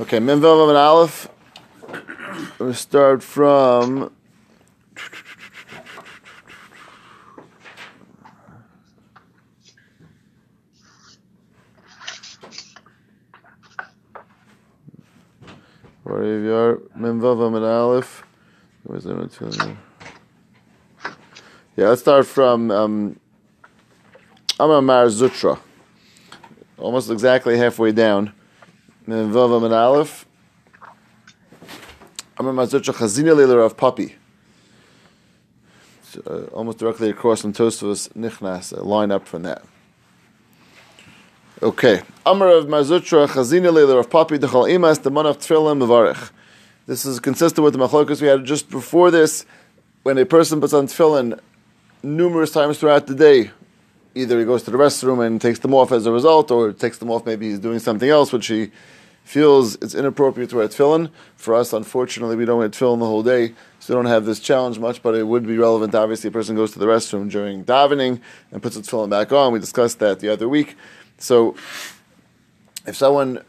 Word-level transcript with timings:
Okay, 0.00 0.18
Mem 0.18 0.40
Vav 0.40 0.66
and 0.70 0.78
Aleph. 0.78 1.28
We 2.58 2.72
start 2.72 3.22
from. 3.22 4.10
Where 16.02 16.24
you 16.24 16.54
are, 16.54 16.80
Mem 16.94 17.20
Vav 17.20 17.54
and 17.54 17.62
Aleph. 17.62 18.22
Where's 18.84 19.04
the? 19.04 19.76
Yeah, 21.76 21.88
let's 21.88 22.00
start 22.00 22.26
from 22.26 22.70
um, 22.70 23.20
Amar 24.58 25.08
Zutra. 25.08 25.58
Almost 26.78 27.10
exactly 27.10 27.58
halfway 27.58 27.92
down. 27.92 28.32
Vav 29.10 29.64
and 29.64 29.74
Aleph. 29.74 30.26
Amar 32.38 32.66
Zutra 32.66 32.94
Chazina 32.94 33.36
Leila 33.36 33.58
of 33.58 33.76
Papi. 33.76 34.14
So, 36.04 36.22
uh, 36.26 36.54
almost 36.54 36.78
directly 36.78 37.10
across 37.10 37.42
from 37.42 37.52
Tosfos 37.52 38.08
Nichnas, 38.14 38.76
a 38.76 38.82
line 38.82 39.10
up 39.10 39.28
from 39.28 39.42
that. 39.42 39.62
Okay. 41.62 42.02
Amar 42.24 42.48
of 42.48 42.66
Mazutra, 42.66 43.28
Chazina 43.28 43.72
Leila 43.72 43.98
of 43.98 44.08
Papi, 44.08 44.38
Dechal 44.38 44.68
Imas, 44.68 45.02
the 45.02 45.10
of 45.10 45.38
Tfilim, 45.38 45.86
Mevarech. 45.86 46.30
This 46.86 47.04
is 47.04 47.20
consistent 47.20 47.62
with 47.62 47.74
the 47.74 47.78
machlokas 47.78 48.20
we 48.20 48.26
had 48.26 48.44
just 48.44 48.70
before 48.70 49.10
this. 49.10 49.46
When 50.02 50.18
a 50.18 50.24
person 50.24 50.60
puts 50.60 50.72
on 50.72 50.86
tefillin 50.86 51.38
numerous 52.02 52.50
times 52.50 52.78
throughout 52.78 53.06
the 53.06 53.14
day, 53.14 53.50
either 54.14 54.38
he 54.38 54.44
goes 54.44 54.62
to 54.64 54.70
the 54.70 54.78
restroom 54.78 55.24
and 55.24 55.40
takes 55.40 55.58
them 55.60 55.74
off 55.74 55.92
as 55.92 56.06
a 56.06 56.10
result, 56.10 56.50
or 56.50 56.72
takes 56.72 56.98
them 56.98 57.10
off 57.10 57.26
maybe 57.26 57.50
he's 57.50 57.60
doing 57.60 57.78
something 57.78 58.08
else 58.08 58.32
which 58.32 58.46
he 58.46 58.70
feels 59.30 59.76
it's 59.76 59.94
inappropriate 59.94 60.50
to 60.50 60.56
wear 60.56 60.66
tefillin. 60.66 61.08
For 61.36 61.54
us, 61.54 61.72
unfortunately, 61.72 62.34
we 62.34 62.44
don't 62.44 62.58
wear 62.58 62.68
tefillin 62.68 62.98
the 62.98 63.06
whole 63.06 63.22
day, 63.22 63.54
so 63.78 63.94
we 63.94 63.98
don't 63.98 64.10
have 64.10 64.24
this 64.24 64.40
challenge 64.40 64.80
much, 64.80 65.04
but 65.04 65.14
it 65.14 65.22
would 65.22 65.46
be 65.46 65.56
relevant. 65.56 65.94
Obviously, 65.94 66.28
a 66.28 66.32
person 66.32 66.56
goes 66.56 66.72
to 66.72 66.80
the 66.80 66.86
restroom 66.86 67.30
during 67.30 67.64
davening 67.64 68.20
and 68.50 68.60
puts 68.60 68.74
the 68.74 68.82
tefillin 68.82 69.08
back 69.08 69.30
on. 69.30 69.52
We 69.52 69.60
discussed 69.60 70.00
that 70.00 70.18
the 70.18 70.30
other 70.30 70.48
week. 70.48 70.76
So, 71.18 71.54
if 72.86 72.96
someone 72.96 73.44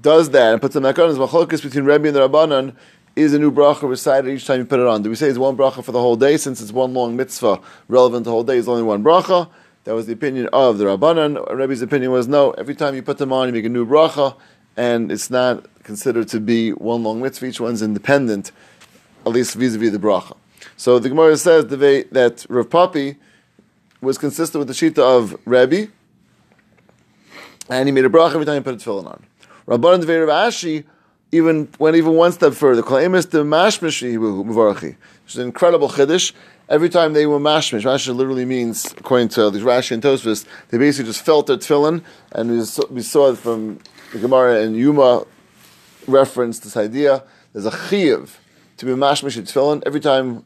does 0.00 0.30
that 0.30 0.52
and 0.52 0.60
puts 0.60 0.74
them 0.74 0.84
back 0.84 0.96
on, 0.96 1.10
is 1.10 1.60
between 1.60 1.84
Rebbe 1.84 2.06
and 2.06 2.16
the 2.16 2.28
Rabbanan 2.28 2.76
is 3.16 3.34
a 3.34 3.40
new 3.40 3.50
bracha 3.50 3.88
recited 3.88 4.32
each 4.32 4.46
time 4.46 4.60
you 4.60 4.64
put 4.64 4.78
it 4.78 4.86
on. 4.86 5.02
Do 5.02 5.10
we 5.10 5.16
say 5.16 5.26
it's 5.26 5.38
one 5.38 5.56
bracha 5.56 5.82
for 5.82 5.90
the 5.90 6.00
whole 6.00 6.16
day 6.16 6.36
since 6.36 6.62
it's 6.62 6.72
one 6.72 6.94
long 6.94 7.16
mitzvah 7.16 7.60
relevant 7.88 8.24
the 8.24 8.30
whole 8.30 8.44
day? 8.44 8.58
It's 8.58 8.68
only 8.68 8.84
one 8.84 9.02
bracha. 9.02 9.50
That 9.84 9.94
was 9.94 10.06
the 10.06 10.12
opinion 10.12 10.48
of 10.52 10.78
the 10.78 10.84
Rabbanan. 10.84 11.52
Rebbe's 11.52 11.82
opinion 11.82 12.12
was 12.12 12.28
no. 12.28 12.52
Every 12.52 12.74
time 12.74 12.94
you 12.94 13.02
put 13.02 13.18
them 13.18 13.32
on, 13.32 13.48
you 13.48 13.52
make 13.52 13.64
a 13.64 13.68
new 13.68 13.84
bracha, 13.84 14.36
and 14.76 15.10
it's 15.12 15.30
not 15.30 15.66
considered 15.82 16.28
to 16.28 16.40
be 16.40 16.70
one 16.70 17.02
long 17.02 17.20
mitzvah. 17.20 17.46
Each 17.46 17.60
one's 17.60 17.82
independent, 17.82 18.52
at 19.26 19.32
least 19.32 19.54
vis-a-vis 19.54 19.92
the 19.92 19.98
bracha. 19.98 20.36
So 20.76 20.98
the 20.98 21.08
Gemara 21.08 21.36
says 21.36 21.66
that 21.66 22.46
Rav 22.48 22.68
Papi 22.68 23.16
was 24.00 24.18
consistent 24.18 24.58
with 24.58 24.68
the 24.68 24.74
shita 24.74 24.98
of 24.98 25.36
Rebbe, 25.44 25.88
and 27.68 27.88
he 27.88 27.92
made 27.92 28.04
a 28.04 28.08
bracha 28.08 28.34
every 28.34 28.44
time 28.46 28.56
he 28.56 28.60
put 28.60 28.74
a 28.74 28.76
tefillin 28.76 29.06
on. 29.06 29.24
Rabban 29.66 29.94
and 29.94 30.08
Rav 30.08 30.52
Ashi 30.52 30.84
even 31.30 31.68
went 31.78 31.96
even 31.96 32.14
one 32.14 32.32
step 32.32 32.52
further. 32.52 32.82
Is 32.82 33.24
an 35.36 35.46
incredible 35.46 35.88
chiddush. 35.88 36.32
Every 36.68 36.88
time 36.88 37.12
they 37.12 37.26
were 37.26 37.38
mashmish, 37.38 37.84
Rashi 37.84 38.14
literally 38.14 38.44
means, 38.44 38.92
according 38.92 39.28
to 39.30 39.50
these 39.50 39.62
Rashi 39.62 39.92
and 39.92 40.02
Tosfos, 40.02 40.44
they 40.68 40.78
basically 40.78 41.10
just 41.10 41.24
felt 41.24 41.46
their 41.46 41.56
tefillin, 41.56 42.02
and 42.32 42.50
we 42.50 42.64
saw, 42.64 42.86
we 42.88 43.02
saw 43.02 43.30
it 43.30 43.38
from 43.38 43.78
the 44.12 44.18
Gemara 44.18 44.60
and 44.60 44.76
Yuma 44.76 45.24
reference 46.06 46.58
this 46.58 46.76
idea. 46.76 47.24
There's 47.52 47.66
a 47.66 47.70
chiyuv 47.70 48.30
to 48.76 48.86
be 48.86 48.92
mashmish 48.92 49.38
in 49.38 49.44
tefillin. 49.44 49.82
Every 49.86 50.00
time 50.00 50.44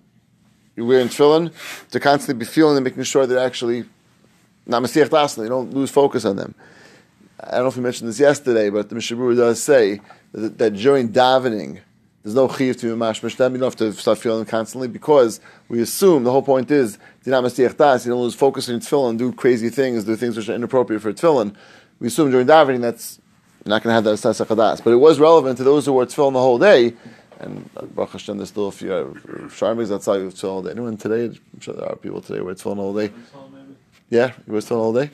you're 0.76 0.86
wearing 0.86 1.08
tefillin, 1.08 1.52
to 1.90 2.00
constantly 2.00 2.38
be 2.38 2.44
feeling 2.44 2.76
and 2.76 2.84
making 2.84 3.02
sure 3.02 3.26
they're 3.26 3.38
actually 3.38 3.84
not 4.66 4.82
masiach 4.82 5.08
dasna, 5.08 5.42
you 5.42 5.48
don't 5.48 5.74
lose 5.74 5.90
focus 5.90 6.24
on 6.24 6.36
them. 6.36 6.54
I 7.40 7.52
don't 7.52 7.62
know 7.62 7.68
if 7.68 7.76
we 7.76 7.82
mentioned 7.82 8.08
this 8.08 8.20
yesterday, 8.20 8.70
but 8.70 8.88
the 8.88 8.94
Mishabur 8.94 9.36
does 9.36 9.62
say 9.62 10.00
that, 10.32 10.58
that 10.58 10.74
during 10.74 11.10
davening, 11.10 11.80
there's 12.22 12.34
no 12.34 12.48
chiv 12.48 12.76
to 12.78 12.94
be 12.94 13.00
mashmish 13.00 13.36
them. 13.36 13.52
You 13.54 13.60
don't 13.60 13.66
have 13.66 13.76
to 13.76 13.92
start 13.92 14.18
feeling 14.18 14.44
constantly 14.46 14.88
because 14.88 15.40
we 15.68 15.80
assume 15.80 16.22
the 16.24 16.30
whole 16.30 16.42
point 16.42 16.70
is. 16.70 16.98
You 17.24 17.32
don't 17.32 17.42
lose 17.42 18.34
focus 18.34 18.68
on 18.68 18.80
tefillin, 18.80 19.18
do 19.18 19.32
crazy 19.32 19.70
things, 19.70 20.04
do 20.04 20.14
things 20.14 20.36
which 20.36 20.48
are 20.48 20.54
inappropriate 20.54 21.02
for 21.02 21.12
tefillin. 21.12 21.56
We 21.98 22.06
assume 22.08 22.30
during 22.30 22.46
davening 22.46 22.80
that's 22.80 23.20
you're 23.66 23.74
not 23.74 23.82
going 23.82 23.90
to 23.90 23.94
have 23.94 24.04
that 24.04 24.12
chadas. 24.12 24.84
But 24.84 24.92
it 24.92 24.96
was 24.96 25.18
relevant 25.18 25.58
to 25.58 25.64
those 25.64 25.86
who 25.86 25.92
were 25.92 26.06
tefillin 26.06 26.34
the 26.34 26.38
whole 26.38 26.58
day. 26.58 26.94
And 27.40 27.68
Baruch 27.96 28.12
Hashem, 28.12 28.36
there's 28.36 28.50
still 28.50 28.68
a 28.68 28.72
few 28.72 28.88
sharmis 29.48 29.92
outside 29.92 30.20
of 30.20 30.32
tefillin 30.34 30.48
all 30.48 30.62
day. 30.62 30.70
Anyone 30.70 30.96
today? 30.96 31.24
I'm 31.24 31.60
sure 31.60 31.74
there 31.74 31.88
are 31.88 31.96
people 31.96 32.20
today 32.20 32.38
who 32.38 32.44
wear 32.44 32.54
tefillin 32.54 32.78
all 32.78 32.94
day. 32.94 33.10
Yeah, 34.08 34.32
you 34.46 34.52
wear 34.52 34.62
tefillin 34.62 34.76
all 34.76 34.92
day. 34.92 35.10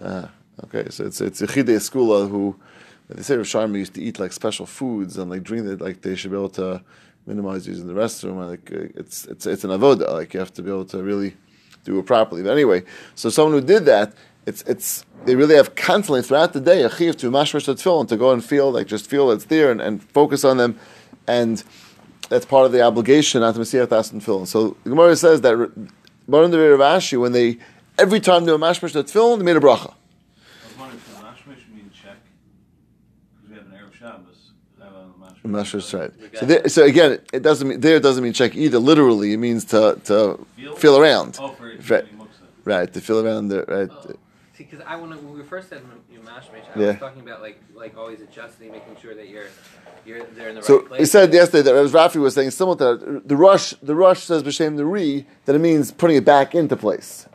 Uh, 0.00 0.28
okay, 0.64 0.88
so 0.90 1.04
it's 1.04 1.20
it's 1.20 1.42
a 1.42 1.48
chidei 1.48 1.78
skula 1.78 2.30
who 2.30 2.54
they 3.08 3.22
say 3.22 3.36
Rav 3.36 3.46
Sharma 3.46 3.76
used 3.76 3.94
to 3.94 4.02
eat 4.02 4.20
like 4.20 4.32
special 4.32 4.66
foods 4.66 5.18
and 5.18 5.28
like 5.28 5.42
drink 5.42 5.66
it 5.66 5.80
like 5.80 6.02
they 6.02 6.14
should 6.14 6.30
be 6.30 6.36
able 6.36 6.50
to 6.50 6.80
minimize 7.26 7.66
using 7.66 7.88
the 7.88 7.94
restroom. 7.94 8.40
And, 8.40 8.50
like 8.50 8.70
uh, 8.72 9.00
it's 9.00 9.24
it's 9.24 9.46
it's 9.46 9.64
an 9.64 9.70
avoda. 9.70 10.12
Like 10.12 10.32
you 10.32 10.38
have 10.38 10.54
to 10.54 10.62
be 10.62 10.70
able 10.70 10.84
to 10.86 11.02
really 11.02 11.34
do 11.84 11.98
it 11.98 12.06
properly. 12.06 12.44
But 12.44 12.50
anyway, 12.50 12.84
so 13.16 13.30
someone 13.30 13.60
who 13.60 13.66
did 13.66 13.84
that, 13.86 14.14
it's 14.46 14.62
it's 14.62 15.04
they 15.24 15.34
really 15.34 15.56
have 15.56 15.74
constantly 15.74 16.22
throughout 16.22 16.52
the 16.52 16.60
day 16.60 16.82
a 16.82 16.90
chiv 16.90 17.16
to 17.18 17.30
mashmash 17.30 17.66
the 17.66 17.74
tefillin 17.74 18.08
to 18.08 18.16
go 18.16 18.30
and 18.30 18.44
feel 18.44 18.70
like 18.70 18.86
just 18.86 19.10
feel 19.10 19.30
it's 19.32 19.44
there 19.46 19.70
and, 19.70 19.80
and 19.80 20.02
focus 20.02 20.44
on 20.44 20.56
them, 20.56 20.78
and 21.26 21.64
that's 22.28 22.46
part 22.46 22.64
of 22.64 22.72
the 22.72 22.80
obligation 22.80 23.40
not 23.40 23.54
to 23.56 23.60
masiach 23.60 23.88
das 23.88 24.12
and 24.12 24.22
tefillin. 24.22 24.46
So 24.46 24.76
the 24.84 24.90
Gemara 24.90 25.16
says 25.16 25.40
that 25.42 25.56
Baron 26.28 26.50
the 26.52 26.58
Rav 26.58 26.80
Ashi 26.80 27.20
when 27.20 27.32
they 27.32 27.58
every 27.98 28.20
time 28.20 28.44
they 28.44 28.52
were 28.52 28.58
mashmash 28.58 28.92
tefillin 28.92 29.38
they 29.38 29.44
made 29.44 29.56
a 29.56 29.60
bracha. 29.60 29.94
Mashras 35.44 35.96
right. 35.96 36.10
So, 36.36 36.46
there, 36.46 36.68
so 36.68 36.84
again, 36.84 37.20
it 37.32 37.42
doesn't 37.42 37.68
mean 37.68 37.80
there 37.80 38.00
doesn't 38.00 38.22
mean 38.22 38.32
check 38.32 38.56
either. 38.56 38.80
Literally, 38.80 39.32
it 39.32 39.36
means 39.36 39.64
to 39.66 40.00
to 40.04 40.44
feel, 40.56 40.74
feel 40.74 40.98
around. 40.98 41.38
Oh, 41.40 41.56
right, 41.88 42.04
right, 42.64 42.92
to 42.92 43.00
feel 43.00 43.24
around 43.24 43.48
the 43.48 43.62
right. 43.62 43.88
Oh. 43.88 44.16
See, 44.56 44.64
because 44.64 44.80
I 44.86 44.96
want 44.96 45.12
to 45.12 45.18
when 45.18 45.36
we 45.36 45.42
first 45.44 45.68
said 45.68 45.82
you 46.10 46.20
mash 46.22 46.44
I 46.74 46.78
Yeah. 46.80 46.86
was 46.88 46.96
talking 46.96 47.20
about 47.20 47.42
like 47.42 47.60
like 47.74 47.96
always 47.96 48.20
adjusting, 48.22 48.72
making 48.72 48.96
sure 49.02 49.14
that 49.14 49.28
you're 49.28 49.44
you're 50.06 50.24
there 50.34 50.48
in 50.48 50.54
the 50.54 50.62
So 50.62 50.78
right 50.78 50.88
place. 50.88 51.00
he 51.00 51.04
said 51.06 51.32
yesterday 51.34 51.62
that 51.62 51.74
as 51.74 51.92
Rafi 51.92 52.16
was 52.16 52.34
saying 52.34 52.50
similar 52.52 52.76
to 52.78 52.84
that, 52.84 53.28
the 53.28 53.36
rush. 53.36 53.74
The 53.82 53.94
rush 53.94 54.20
says 54.22 54.42
b'shem 54.42 54.76
the 54.76 54.86
re 54.86 55.26
that 55.44 55.54
it 55.54 55.58
means 55.58 55.92
putting 55.92 56.16
it 56.16 56.24
back 56.24 56.54
into 56.54 56.74
place, 56.76 57.26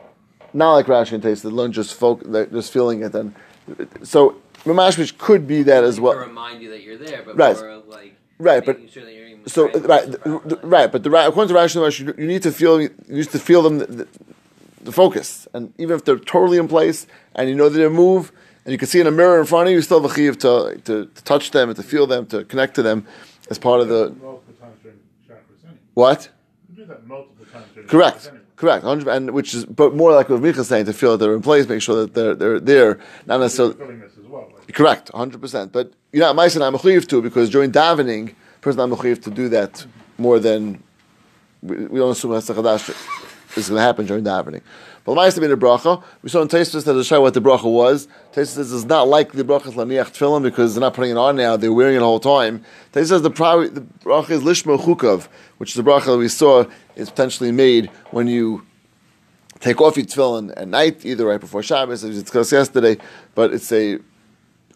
not 0.52 0.72
like 0.72 0.86
Rashi 0.86 1.12
and 1.12 1.22
Taste. 1.22 1.44
The 1.44 1.50
lunch 1.50 1.76
just 1.76 1.94
folk, 1.94 2.22
just 2.50 2.72
feeling 2.72 3.02
it. 3.02 3.14
And 3.14 3.34
so 4.02 4.36
Ramashmish 4.64 5.16
could 5.18 5.46
be 5.46 5.62
that 5.62 5.84
as 5.84 6.00
well. 6.00 6.14
to 6.14 6.18
remind 6.20 6.60
you 6.62 6.70
that 6.70 6.82
you're 6.82 6.98
there, 6.98 7.22
but 7.24 7.36
Right. 7.36 7.56
more 7.56 7.82
like 7.88 8.14
Right, 8.38 8.64
but- 8.66 8.78
sure 8.92 9.02
So 9.46 9.64
right, 9.70 9.72
the 9.74 10.10
the, 10.10 10.18
proper 10.18 10.48
the- 10.48 10.56
place. 10.56 10.72
right, 10.72 10.90
but 10.90 11.02
the 11.04 11.10
according 11.28 11.54
to 11.54 11.60
Rashi 11.60 11.98
you, 12.00 12.14
you 12.18 12.26
need 12.26 12.42
to 12.42 12.50
feel 12.50 12.80
you 12.80 12.90
need 13.08 13.30
to 13.30 13.38
feel 13.38 13.62
them 13.62 13.78
the, 13.78 14.08
the, 14.82 14.86
the 14.86 14.92
focus, 14.92 15.48
and 15.54 15.72
even 15.78 15.96
if 15.96 16.04
they're 16.04 16.18
totally 16.18 16.58
in 16.58 16.68
place 16.68 17.06
and 17.34 17.48
you 17.48 17.54
know 17.54 17.68
that 17.68 17.78
they 17.78 17.88
move, 17.88 18.32
and 18.64 18.72
you 18.72 18.78
can 18.78 18.88
see 18.88 19.00
in 19.00 19.06
a 19.06 19.10
mirror 19.10 19.40
in 19.40 19.46
front 19.46 19.66
of 19.66 19.70
you, 19.70 19.76
you 19.76 19.82
still 19.82 20.00
have 20.00 20.10
a 20.10 20.14
chiv 20.14 20.38
to, 20.38 20.80
to 20.84 21.06
to 21.06 21.24
touch 21.24 21.50
them 21.50 21.68
and 21.68 21.76
to 21.76 21.82
feel 21.82 22.06
them, 22.06 22.26
to 22.26 22.44
connect 22.44 22.74
to 22.76 22.82
them 22.82 23.06
as 23.50 23.58
part 23.58 23.80
of 23.80 23.88
the 23.88 24.14
multiple 24.22 24.54
times 24.60 24.76
during 24.82 24.98
Shacharis 25.26 25.64
anyway. 25.64 25.78
what. 25.94 26.28
You 26.70 26.76
do 26.76 26.84
that 26.86 27.06
multiple 27.06 27.46
times 27.52 27.66
Correct, 27.88 28.30
correct, 28.56 28.84
100 28.84 29.10
and 29.10 29.30
which 29.32 29.54
is 29.54 29.64
but 29.64 29.94
more 29.94 30.12
like 30.12 30.28
what 30.28 30.40
Michael's 30.40 30.68
saying 30.68 30.86
to 30.86 30.92
feel 30.92 31.12
that 31.12 31.24
they're 31.24 31.34
in 31.34 31.42
place, 31.42 31.68
make 31.68 31.82
sure 31.82 31.96
that 31.96 32.14
they're 32.14 32.34
they're 32.34 32.60
there, 32.60 33.00
not 33.26 33.40
necessarily. 33.40 33.74
As 34.04 34.26
well. 34.28 34.50
Correct, 34.72 35.10
hundred 35.10 35.40
percent. 35.40 35.72
But 35.72 35.92
you're 36.12 36.24
not 36.24 36.36
ma'aser 36.36 36.62
I'm 36.66 36.74
a 36.74 37.00
too, 37.00 37.20
because 37.20 37.50
during 37.50 37.72
davening, 37.72 38.34
person 38.60 38.80
I'm 38.80 38.92
a 38.92 38.96
to 38.96 39.30
do 39.30 39.48
that 39.48 39.72
mm-hmm. 39.72 40.22
more 40.22 40.38
than 40.38 40.82
we, 41.62 41.76
we 41.86 41.98
don't 41.98 42.12
assume 42.12 42.32
Hesach 42.32 42.56
Hadash 42.56 43.28
is 43.56 43.68
going 43.68 43.78
to 43.78 43.82
happen 43.82 44.06
during 44.06 44.24
davening. 44.24 44.62
But 45.04 45.16
ma'aser 45.16 45.40
being 45.40 45.52
a 45.52 45.56
bracha, 45.56 46.02
we 46.22 46.28
saw 46.28 46.42
in 46.42 46.48
Tosfos 46.48 46.84
that 46.84 46.92
to 46.92 47.02
show 47.02 47.20
what 47.20 47.34
the 47.34 47.40
bracha 47.40 47.64
was. 47.64 48.06
Tosfos 48.32 48.46
says 48.46 48.72
it's 48.72 48.84
not 48.84 49.08
like 49.08 49.32
the 49.32 49.42
bracha 49.42 49.72
laniach 49.72 50.16
tefillin 50.16 50.42
because 50.42 50.74
they're 50.74 50.80
not 50.80 50.94
putting 50.94 51.10
it 51.10 51.16
on 51.16 51.36
now; 51.36 51.56
they're 51.56 51.72
wearing 51.72 51.96
it 51.96 51.98
the 51.98 52.04
whole 52.04 52.20
time. 52.20 52.64
Tosfos 52.92 53.08
says 53.08 53.22
the, 53.22 53.28
the 53.28 53.86
bracha 54.04 54.30
is 54.30 54.42
lishma 54.42 54.78
chukav, 54.78 55.26
which 55.58 55.70
is 55.70 55.74
the 55.74 55.82
bracha 55.82 56.06
that 56.06 56.18
we 56.18 56.28
saw 56.28 56.64
is 56.94 57.10
potentially 57.10 57.50
made 57.50 57.90
when 58.12 58.28
you 58.28 58.64
take 59.58 59.80
off 59.80 59.96
your 59.96 60.06
tefillin 60.06 60.52
at 60.56 60.68
night, 60.68 61.04
either 61.04 61.26
right 61.26 61.40
before 61.40 61.62
Shabbos, 61.62 62.04
as 62.04 62.10
we 62.10 62.20
discussed 62.20 62.52
yesterday. 62.52 62.96
But 63.34 63.52
it's 63.52 63.72
a 63.72 63.98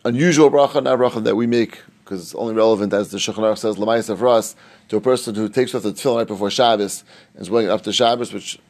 unusual 0.05 0.51
bracha, 0.51 0.83
not 0.83 0.95
a 0.95 0.99
bracha 0.99 1.23
that 1.23 1.37
we 1.37 1.47
make 1.47 1.83
because 2.05 2.23
it's 2.23 2.35
only 2.37 2.55
relevant 2.55 2.93
as 2.93 3.11
the 3.11 3.19
Shulchan 3.19 3.39
Aruch 3.39 3.59
says 3.59 3.77
lemaisa 3.77 4.17
for 4.17 4.29
us 4.29 4.55
to 4.89 4.97
a 4.97 5.01
person 5.01 5.35
who 5.35 5.49
takes 5.49 5.75
off 5.75 5.83
the 5.83 5.93
tefillin 5.93 6.19
right 6.19 6.27
before 6.27 6.51
Shabbos 6.51 7.03
and 7.35 7.43
is 7.43 7.51
wearing 7.51 7.69
it 7.69 7.71
up 7.71 7.83
to 7.83 7.93
Shabbos, 7.93 8.33
which 8.33 8.61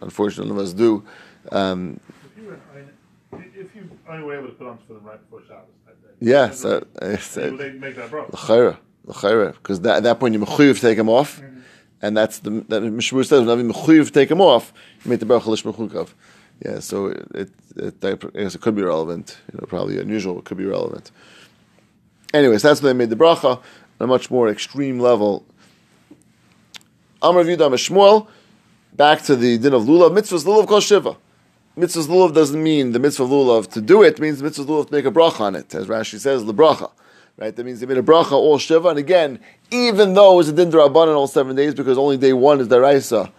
unfortunately 0.00 0.50
none 0.52 0.58
of 0.60 0.64
us 0.66 0.72
do. 0.72 1.04
Um, 1.52 2.00
if 2.24 2.42
you 2.42 2.48
were, 2.48 2.58
I 2.72 2.76
mean, 2.76 2.90
if 3.56 3.66
if 3.66 3.74
you 3.76 3.90
only 4.08 4.24
were 4.24 4.36
able 4.38 4.48
to 4.48 4.54
put 4.54 4.66
on 4.66 4.78
for 4.86 4.94
them 4.94 5.04
right 5.04 5.20
before 5.20 5.42
Shabbos 5.46 5.66
that 5.86 6.02
day. 6.02 6.14
Yeah, 6.20 6.50
so, 6.50 6.84
uh, 7.00 7.16
so 7.16 7.56
they 7.56 7.72
make 7.72 7.96
that 7.96 8.10
bracha? 8.10 8.76
because 9.54 9.78
at 9.86 10.02
that 10.02 10.20
point 10.20 10.34
you're 10.34 10.44
mechuyev 10.44 10.74
to 10.76 10.80
take 10.80 10.96
them 10.96 11.08
off, 11.08 11.40
Mm-hmm. 11.40 11.60
and 12.02 12.16
that's 12.16 12.38
the 12.40 12.50
that 12.68 12.82
Mishmur 12.82 13.24
says 13.26 13.46
when 13.46 13.58
I'm 13.58 13.72
mechuyev 13.72 14.12
take 14.12 14.28
them 14.28 14.40
off, 14.40 14.72
you 15.04 15.10
make 15.10 15.20
the 15.20 15.26
bracha 15.26 15.46
lish 15.46 15.64
mechukav. 15.64 16.10
Yeah, 16.64 16.78
so 16.80 17.06
it, 17.06 17.26
it, 17.34 17.50
it, 17.76 18.04
I 18.04 18.40
guess 18.42 18.54
it 18.54 18.60
could 18.60 18.76
be 18.76 18.82
relevant. 18.82 19.38
You 19.50 19.58
know, 19.58 19.66
probably 19.66 19.98
unusual. 19.98 20.38
It 20.38 20.44
could 20.44 20.58
be 20.58 20.66
relevant. 20.66 21.10
Anyways, 22.34 22.60
that's 22.62 22.82
when 22.82 22.96
they 22.96 22.98
made 23.06 23.10
the 23.10 23.16
bracha 23.16 23.56
on 23.56 23.62
a 23.98 24.06
much 24.06 24.30
more 24.30 24.48
extreme 24.48 25.00
level. 25.00 25.46
Amr 27.22 27.44
Yudam 27.44 27.72
Shmuel. 27.74 28.26
Back 28.92 29.22
to 29.22 29.36
the 29.36 29.58
din 29.58 29.72
of 29.72 29.84
lulav. 29.84 30.12
Mitzvahs 30.16 30.44
lulav 30.44 30.66
kol 30.66 30.80
shiva. 30.80 31.16
Mitzvahs 31.76 32.08
lulav 32.08 32.34
doesn't 32.34 32.62
mean 32.62 32.92
the 32.92 32.98
mitzvah 32.98 33.24
lulav 33.24 33.70
to 33.72 33.80
do 33.80 34.02
it. 34.02 34.18
Means 34.18 34.38
the 34.38 34.44
mitzvah 34.44 34.64
lulav 34.64 34.88
to 34.88 34.92
make 34.92 35.04
a 35.04 35.10
bracha 35.10 35.40
on 35.40 35.54
it, 35.54 35.74
as 35.74 35.86
Rashi 35.86 36.18
says, 36.18 36.44
the 36.44 36.54
bracha. 36.54 36.90
Right? 37.36 37.54
That 37.54 37.64
means 37.64 37.80
they 37.80 37.86
made 37.86 37.98
a 37.98 38.02
bracha 38.02 38.32
all 38.32 38.58
shiva. 38.58 38.88
And 38.88 38.98
again, 38.98 39.38
even 39.70 40.14
though 40.14 40.34
it 40.34 40.36
was 40.36 40.48
a 40.48 40.52
din 40.52 40.70
drabanan 40.70 41.14
all 41.14 41.28
seven 41.28 41.56
days, 41.56 41.74
because 41.74 41.96
only 41.96 42.16
day 42.16 42.32
one 42.32 42.60
is 42.60 42.68
deraisa, 42.68 43.30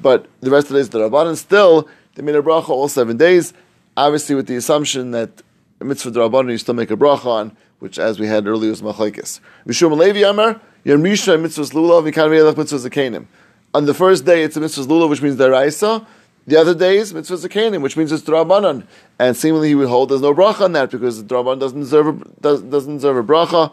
but 0.00 0.26
the 0.40 0.50
rest 0.50 0.66
of 0.66 0.74
the 0.74 0.78
days 0.78 0.88
is 0.88 0.94
derabanan, 0.94 1.36
still 1.36 1.88
they 2.14 2.22
made 2.22 2.36
a 2.36 2.42
bracha 2.42 2.68
all 2.68 2.88
seven 2.88 3.16
days. 3.16 3.54
Obviously, 3.96 4.34
with 4.34 4.46
the 4.46 4.56
assumption 4.56 5.10
that 5.12 5.42
mitzvah 5.80 6.10
drabanan 6.10 6.50
you 6.50 6.58
still 6.58 6.74
make 6.74 6.90
a 6.90 6.96
bracha 6.96 7.26
on, 7.26 7.56
which, 7.78 7.98
as 7.98 8.20
we 8.20 8.26
had 8.26 8.46
earlier, 8.46 8.70
was 8.70 8.82
machlekes. 8.82 9.40
Mishum 9.66 9.96
Levi 9.96 10.28
Amar 10.28 10.60
Yom 10.84 11.02
Rishon 11.02 11.42
mitzvahs 11.42 11.72
lulav 11.72 12.10
Ve'elach 12.10 12.54
mitzvahs. 12.54 13.26
On 13.74 13.84
the 13.84 13.94
first 13.94 14.24
day, 14.24 14.42
it's 14.42 14.56
a 14.56 14.60
mitzvahs 14.60 14.86
lulav, 14.86 15.10
which 15.10 15.22
means 15.22 15.36
deraisa. 15.36 16.06
The 16.46 16.56
other 16.56 16.74
days, 16.74 17.12
mitzvahs 17.12 17.46
zakenim, 17.46 17.82
which 17.82 17.96
means 17.96 18.10
it's 18.10 18.22
drabanan. 18.22 18.86
And 19.18 19.36
seemingly, 19.36 19.68
he 19.68 19.74
would 19.74 19.88
hold 19.88 20.08
there's 20.08 20.22
no 20.22 20.34
bracha 20.34 20.62
on 20.62 20.72
that 20.72 20.90
because 20.90 21.22
the 21.22 21.34
drabanan 21.34 21.60
doesn't 21.60 21.80
deserve 21.80 22.08
a, 22.08 22.40
does, 22.40 22.62
doesn't 22.62 22.96
deserve 22.96 23.16
a 23.18 23.22
bracha. 23.22 23.72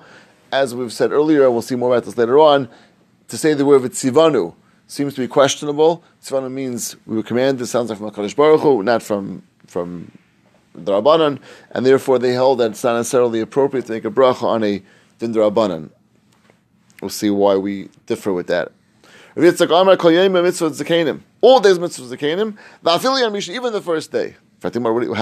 As 0.51 0.75
we've 0.75 0.93
said 0.93 1.11
earlier, 1.11 1.43
and 1.45 1.53
we'll 1.53 1.61
see 1.61 1.75
more 1.75 1.93
about 1.93 2.05
this 2.05 2.17
later 2.17 2.39
on. 2.39 2.69
To 3.29 3.37
say 3.37 3.53
the 3.53 3.65
word 3.65 3.81
vitzivanu 3.81 4.53
seems 4.87 5.15
to 5.15 5.21
be 5.21 5.27
questionable. 5.27 6.03
Tzivanu 6.23 6.51
means 6.51 6.95
we 7.05 7.15
were 7.15 7.23
commanded. 7.23 7.63
It 7.63 7.67
sounds 7.67 7.89
like 7.89 7.97
from 7.97 8.11
Hakadosh 8.11 8.35
Baruch 8.35 8.61
Hu, 8.61 8.83
not 8.83 9.01
from 9.01 9.43
from 9.67 10.11
the 10.73 10.91
Rabbanan, 10.91 11.39
and 11.71 11.85
therefore 11.85 12.19
they 12.19 12.33
held 12.33 12.59
that 12.59 12.71
it's 12.71 12.83
not 12.83 12.97
necessarily 12.97 13.39
appropriate 13.39 13.85
to 13.87 13.93
make 13.93 14.05
a 14.05 14.11
bracha 14.11 14.43
on 14.43 14.63
a 14.63 14.83
din 15.19 15.33
Rabbanan. 15.33 15.89
We'll 17.01 17.09
see 17.09 17.29
why 17.29 17.55
we 17.55 17.89
differ 18.05 18.33
with 18.33 18.47
that. 18.47 18.71
Rav 19.35 19.53
Yitzchak 19.53 19.81
Amar 19.81 19.97
Kol 19.97 20.11
Mitzvah 20.29 20.69
Zakanim. 20.69 21.19
All 21.41 21.59
days 21.59 21.77
mitzvah 21.77 22.15
Zakanim. 22.15 22.57
Va'afili 22.85 23.19
Yom 23.19 23.33
Rishon, 23.33 23.53
even 23.53 23.73
the 23.73 23.81
first 23.81 24.11
day. 24.11 24.35
How 24.63 24.69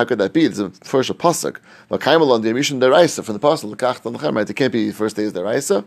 could 0.06 0.20
that 0.20 0.32
be? 0.34 0.46
It's 0.46 0.58
the 0.60 0.70
first 0.84 1.10
a 1.10 1.16
pasuk. 1.16 1.58
V'kaimal 1.90 2.32
on 2.32 2.44
the 2.44 2.50
Yom 2.50 2.58
Rishon 2.58 2.80
deraisa 2.80 3.24
from 3.24 3.34
the 3.34 3.40
pasuk. 3.40 3.72
L'kach 3.72 4.06
on 4.06 4.14
the 4.14 4.20
Right? 4.20 4.48
It 4.48 4.54
can't 4.54 4.72
be 4.72 4.90
the 4.90 4.94
first 4.94 5.16
day 5.16 5.24
is 5.24 5.34
deraisa. 5.34 5.84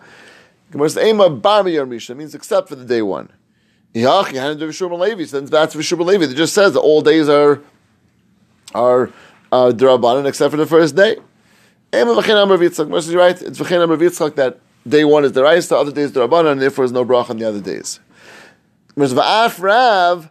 Gemara 0.72 0.90
says 0.90 1.06
Ema 1.06 1.30
Bar 1.30 1.62
Rishon 1.62 2.16
means 2.16 2.34
except 2.34 2.68
for 2.68 2.74
the 2.74 2.84
day 2.84 3.00
one. 3.00 3.30
Yach 3.94 4.24
Yehanan 4.24 4.58
V'Shur 4.58 4.98
Levi. 4.98 5.24
So 5.24 5.40
that's 5.42 5.76
V'Shur 5.76 6.04
Levi. 6.04 6.24
It 6.24 6.34
just 6.34 6.52
says 6.52 6.72
that 6.72 6.80
all 6.80 7.02
days 7.02 7.28
are 7.28 7.62
are 8.74 9.08
uh, 9.52 9.70
derabanan 9.72 10.26
except 10.26 10.50
for 10.50 10.56
the 10.56 10.66
first 10.66 10.96
day. 10.96 11.16
Ema 11.94 12.12
V'chein 12.16 12.42
Amar 12.42 12.58
Yitzchak. 12.58 12.88
Moshe 12.88 13.08
is 13.08 13.14
right. 13.14 13.40
It's 13.40 13.60
V'chein 13.60 13.84
Amar 13.84 13.96
Yitzchak 13.98 14.34
that 14.34 14.58
day 14.86 15.04
one 15.04 15.24
is 15.24 15.30
deraisa, 15.30 15.72
other 15.80 15.92
days 15.92 16.10
derabanan, 16.10 16.52
and 16.52 16.62
therefore 16.62 16.84
there's 16.84 16.92
no 16.92 17.04
bracha 17.04 17.30
on 17.30 17.38
the 17.38 17.48
other 17.48 17.60
days. 17.60 18.00
Whereas 18.96 19.12
Va'af 19.12 19.60
Rav, 19.60 20.30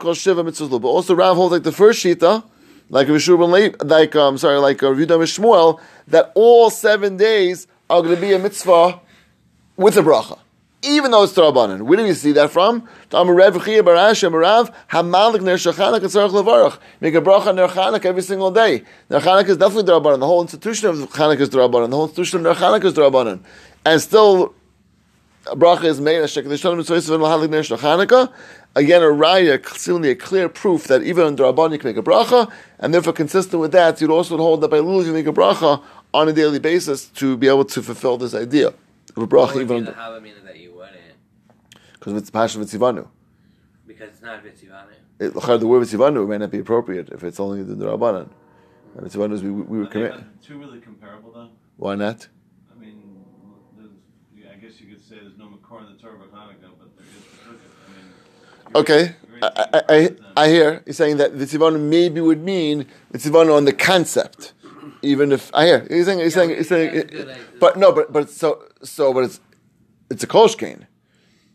Kol 0.00 0.14
Shiva 0.14 0.44
Mitzvah 0.44 0.78
But 0.78 0.86
also 0.86 1.16
Rav 1.16 1.34
holds 1.34 1.52
like 1.52 1.64
the 1.64 1.72
first 1.72 2.04
Shita, 2.04 2.44
like 2.88 3.08
Levi, 3.08 3.74
like, 3.82 4.14
um, 4.14 4.38
sorry, 4.38 4.58
like 4.58 4.80
uh, 4.80 4.92
Yehuda 4.92 5.18
Shmuel, 5.24 5.80
that 6.06 6.30
all 6.36 6.70
seven 6.70 7.16
days 7.16 7.66
are 7.90 8.02
going 8.02 8.14
to 8.14 8.20
be 8.20 8.32
a 8.32 8.38
mitzvah 8.38 9.00
with 9.76 9.96
a 9.96 10.02
bracha. 10.02 10.38
Even 10.82 11.10
though 11.10 11.24
it's 11.24 11.32
Tarabanan. 11.32 11.82
Where 11.82 11.96
do 11.96 12.04
we 12.04 12.14
see 12.14 12.30
that 12.30 12.52
from? 12.52 12.82
Make 12.82 12.90
a 13.10 13.26
bracha 17.20 17.52
Ner 17.52 17.66
Chanak 17.66 18.04
every 18.04 18.22
single 18.22 18.52
day. 18.52 18.84
Ner 19.10 19.18
Chanak 19.18 19.48
is 19.48 19.56
definitely 19.56 19.92
Tarabanan. 19.92 20.20
The 20.20 20.26
whole 20.26 20.42
institution 20.42 20.90
of 20.90 20.96
Chanak 21.10 21.40
is 21.40 21.50
Tarabanan. 21.50 21.90
The 21.90 21.96
whole 21.96 22.06
institution 22.06 22.38
of 22.38 22.44
Ner 22.44 22.54
Chanak 22.54 22.84
is 22.84 22.94
Tarabanan. 22.94 23.40
And 23.84 24.00
still 24.00 24.54
a 25.50 25.56
bracha 25.56 25.84
is 25.84 26.00
made 26.00 26.18
a 26.20 26.28
shekel 26.28 26.50
yishanim 26.50 26.78
mitzvahs 26.80 27.10
and 27.12 27.22
lahalik 27.22 27.50
ner 27.50 27.62
Chanukah. 27.62 28.32
Again, 28.74 29.02
a 29.02 29.06
raya, 29.06 29.62
clearly 29.62 30.10
a 30.10 30.14
clear 30.14 30.48
proof 30.48 30.84
that 30.84 31.02
even 31.02 31.24
under 31.24 31.44
Rabban 31.44 31.72
you 31.72 31.78
can 31.78 31.88
make 31.88 31.96
a 31.96 32.02
bracha, 32.02 32.50
and 32.78 32.92
therefore 32.92 33.12
consistent 33.14 33.60
with 33.60 33.72
that, 33.72 34.00
you'd 34.00 34.10
also 34.10 34.36
hold 34.36 34.60
that 34.60 34.68
by 34.68 34.78
lulav 34.78 35.06
you 35.06 35.12
make 35.12 35.26
a 35.26 35.32
bracha 35.32 35.82
on 36.12 36.28
a 36.28 36.32
daily 36.32 36.58
basis 36.58 37.06
to 37.06 37.36
be 37.36 37.48
able 37.48 37.64
to 37.64 37.82
fulfill 37.82 38.16
this 38.18 38.34
idea 38.34 38.68
of 38.68 38.74
a 39.16 39.26
bracha 39.26 39.46
What 39.46 39.54
would 39.54 39.68
be 39.68 39.74
even 39.74 39.84
the 39.86 39.92
Havamina 39.92 40.44
that 40.44 40.58
you 40.58 40.72
wouldn't? 40.72 40.96
because 41.98 42.14
it's 42.14 42.30
passion 42.30 42.60
of 42.62 42.68
tzivanu. 42.68 43.08
Because 43.86 44.10
it's 44.10 44.22
not 44.22 44.44
Vitzivanu. 44.44 44.92
It, 45.18 45.32
the 45.32 45.66
word 45.66 45.82
tzivanu 45.86 46.28
may 46.28 46.38
not 46.38 46.50
be 46.50 46.58
appropriate 46.58 47.08
if 47.08 47.24
it's 47.24 47.40
only 47.40 47.62
the 47.62 47.74
Rabbanan. 47.74 48.28
And 48.96 49.06
tzivanu 49.06 49.32
is 49.32 49.42
we, 49.42 49.50
we 49.50 49.78
were 49.78 49.84
Are 49.84 49.88
commit. 49.88 50.14
two 50.42 50.58
really 50.58 50.80
comparable 50.80 51.32
though? 51.32 51.48
Why 51.78 51.94
not? 51.94 52.28
I 52.70 52.78
mean, 52.78 53.24
there's, 53.76 53.90
yeah, 54.36 54.50
I 54.54 54.56
guess 54.56 54.80
you 54.80 54.86
could 54.88 55.02
say 55.02 55.16
there's 55.20 55.36
no 55.38 55.46
Makor 55.46 55.80
in 55.86 55.92
the 55.96 55.98
Torah 56.00 56.14
of 56.14 56.30
Hanukkah, 56.30 56.70
but 56.78 56.96
there 56.96 57.06
is 57.06 57.22
the 57.24 57.50
Sukkot. 57.50 57.60
I 57.86 57.90
mean, 57.92 58.06
you're 58.55 58.55
Okay, 58.74 59.14
I, 59.42 59.46
I, 59.46 59.62
I, 59.64 59.80
comparable 59.80 60.04
with 60.04 60.16
them. 60.16 60.26
I 60.36 60.48
hear 60.48 60.82
you're 60.86 60.94
saying 60.94 61.16
that 61.18 61.38
the 61.38 61.44
tzivanu 61.44 61.80
maybe 61.80 62.20
would 62.20 62.42
mean 62.42 62.86
the 63.10 63.18
tzivanu 63.18 63.56
on 63.56 63.64
the 63.64 63.72
concept, 63.72 64.52
even 65.02 65.32
if 65.32 65.50
I 65.54 65.66
hear 65.66 65.86
you're 65.90 66.04
saying 66.04 66.30
saying 66.30 66.50
you're 66.50 66.64
saying, 66.64 66.94
that's 66.94 67.12
a 67.12 67.24
good 67.24 67.36
but 67.60 67.76
no, 67.78 67.92
but 67.92 68.12
but 68.12 68.30
so 68.30 68.64
so 68.82 69.12
but 69.12 69.24
it's 69.24 69.40
it's 70.10 70.24
a 70.24 70.26
kolshkein. 70.26 70.86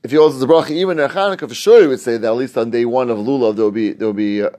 If 0.03 0.11
you 0.11 0.21
also 0.21 0.39
the 0.39 0.47
bracha 0.47 0.71
even 0.71 0.97
in 0.99 1.05
a 1.05 1.09
Hanukkah 1.09 1.47
for 1.47 1.53
sure, 1.53 1.81
you 1.81 1.89
would 1.89 1.99
say 1.99 2.17
that 2.17 2.27
at 2.27 2.35
least 2.35 2.57
on 2.57 2.71
day 2.71 2.85
one 2.85 3.09
of 3.09 3.17
lulav 3.17 3.55
there 3.55 3.65
will 3.65 3.71
be 3.71 3.93
there 3.93 4.07
will 4.07 4.13
be. 4.13 4.43
Uh, 4.43 4.49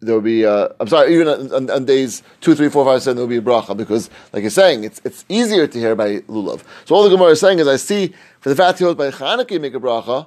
there 0.00 0.14
will 0.14 0.20
be, 0.20 0.44
uh, 0.44 0.68
I'm 0.80 0.88
sorry, 0.88 1.14
even 1.14 1.28
on, 1.28 1.50
on, 1.50 1.70
on 1.70 1.84
days 1.86 2.22
two, 2.42 2.54
three, 2.54 2.68
four, 2.68 2.84
five, 2.84 3.02
seven, 3.02 3.16
there 3.16 3.24
will 3.24 3.30
be 3.30 3.38
a 3.38 3.40
bracha 3.40 3.74
because, 3.74 4.10
like 4.34 4.42
you're 4.42 4.50
saying, 4.50 4.84
it's 4.84 5.00
it's 5.02 5.24
easier 5.30 5.66
to 5.66 5.78
hear 5.78 5.94
by 5.94 6.18
lulav. 6.28 6.62
So 6.84 6.94
all 6.94 7.04
the 7.04 7.08
Gemara 7.08 7.30
is 7.30 7.40
saying 7.40 7.58
is, 7.58 7.66
I 7.66 7.76
see 7.76 8.12
for 8.40 8.50
the 8.50 8.54
fact 8.54 8.80
he 8.80 8.84
holds 8.84 8.98
by 8.98 9.10
Chanukah 9.10 9.50
you 9.52 9.60
make 9.60 9.72
a 9.72 9.80
bracha, 9.80 10.26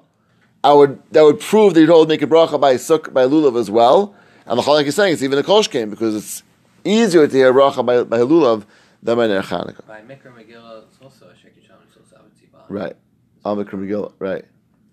I 0.67 0.73
would 0.73 1.01
that 1.11 1.23
would 1.23 1.39
prove 1.39 1.73
that 1.73 1.79
you'd 1.79 1.87
hold 1.87 2.09
make 2.09 2.21
a 2.21 2.27
bracha 2.27 2.59
by 2.59 2.75
suk 2.75 3.13
by 3.13 3.23
lulav 3.23 3.57
as 3.57 3.71
well. 3.71 4.13
And 4.45 4.59
the 4.59 4.63
Chalak 4.63 4.83
is 4.85 4.95
saying 4.95 5.13
it's 5.13 5.23
even 5.23 5.39
a 5.39 5.43
kolshkein 5.43 5.89
because 5.89 6.13
it's 6.13 6.43
easier 6.83 7.25
to 7.25 7.33
hear 7.33 7.53
bracha 7.53 7.86
by, 7.86 8.03
by 8.03 8.19
lulav 8.19 8.65
than 9.01 9.15
by 9.15 9.27
ner 9.27 9.41
Chanukah. 9.41 9.88
By 9.88 10.01
Mikra 10.01 10.33
Megillah, 10.38 10.83
it's 10.83 10.97
also 11.01 11.29
a 11.29 11.36
Shekel 11.38 11.63
Shalom, 11.65 11.83
so 11.93 12.01
it's. 12.27 12.69
Right, 12.69 12.97
Al 13.45 13.55
Mikra 13.55 13.75
Megillah, 13.81 14.12
right, 14.19 14.43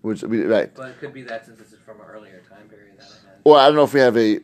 which 0.01 0.23
we- 0.23 0.45
right. 0.45 0.73
But 0.73 0.91
it 0.91 0.99
could 1.01 1.13
be 1.13 1.23
that 1.23 1.45
since 1.45 1.59
this 1.59 1.73
is 1.73 1.79
from 1.79 1.99
an 1.99 2.07
earlier 2.09 2.41
time 2.49 2.69
period 2.69 2.97
that 2.97 3.07
it 3.45 3.51
I 3.51 3.65
don't 3.65 3.75
know 3.75 3.83
if 3.83 3.93
we 3.93 3.99
have 3.99 4.15
a. 4.15 4.39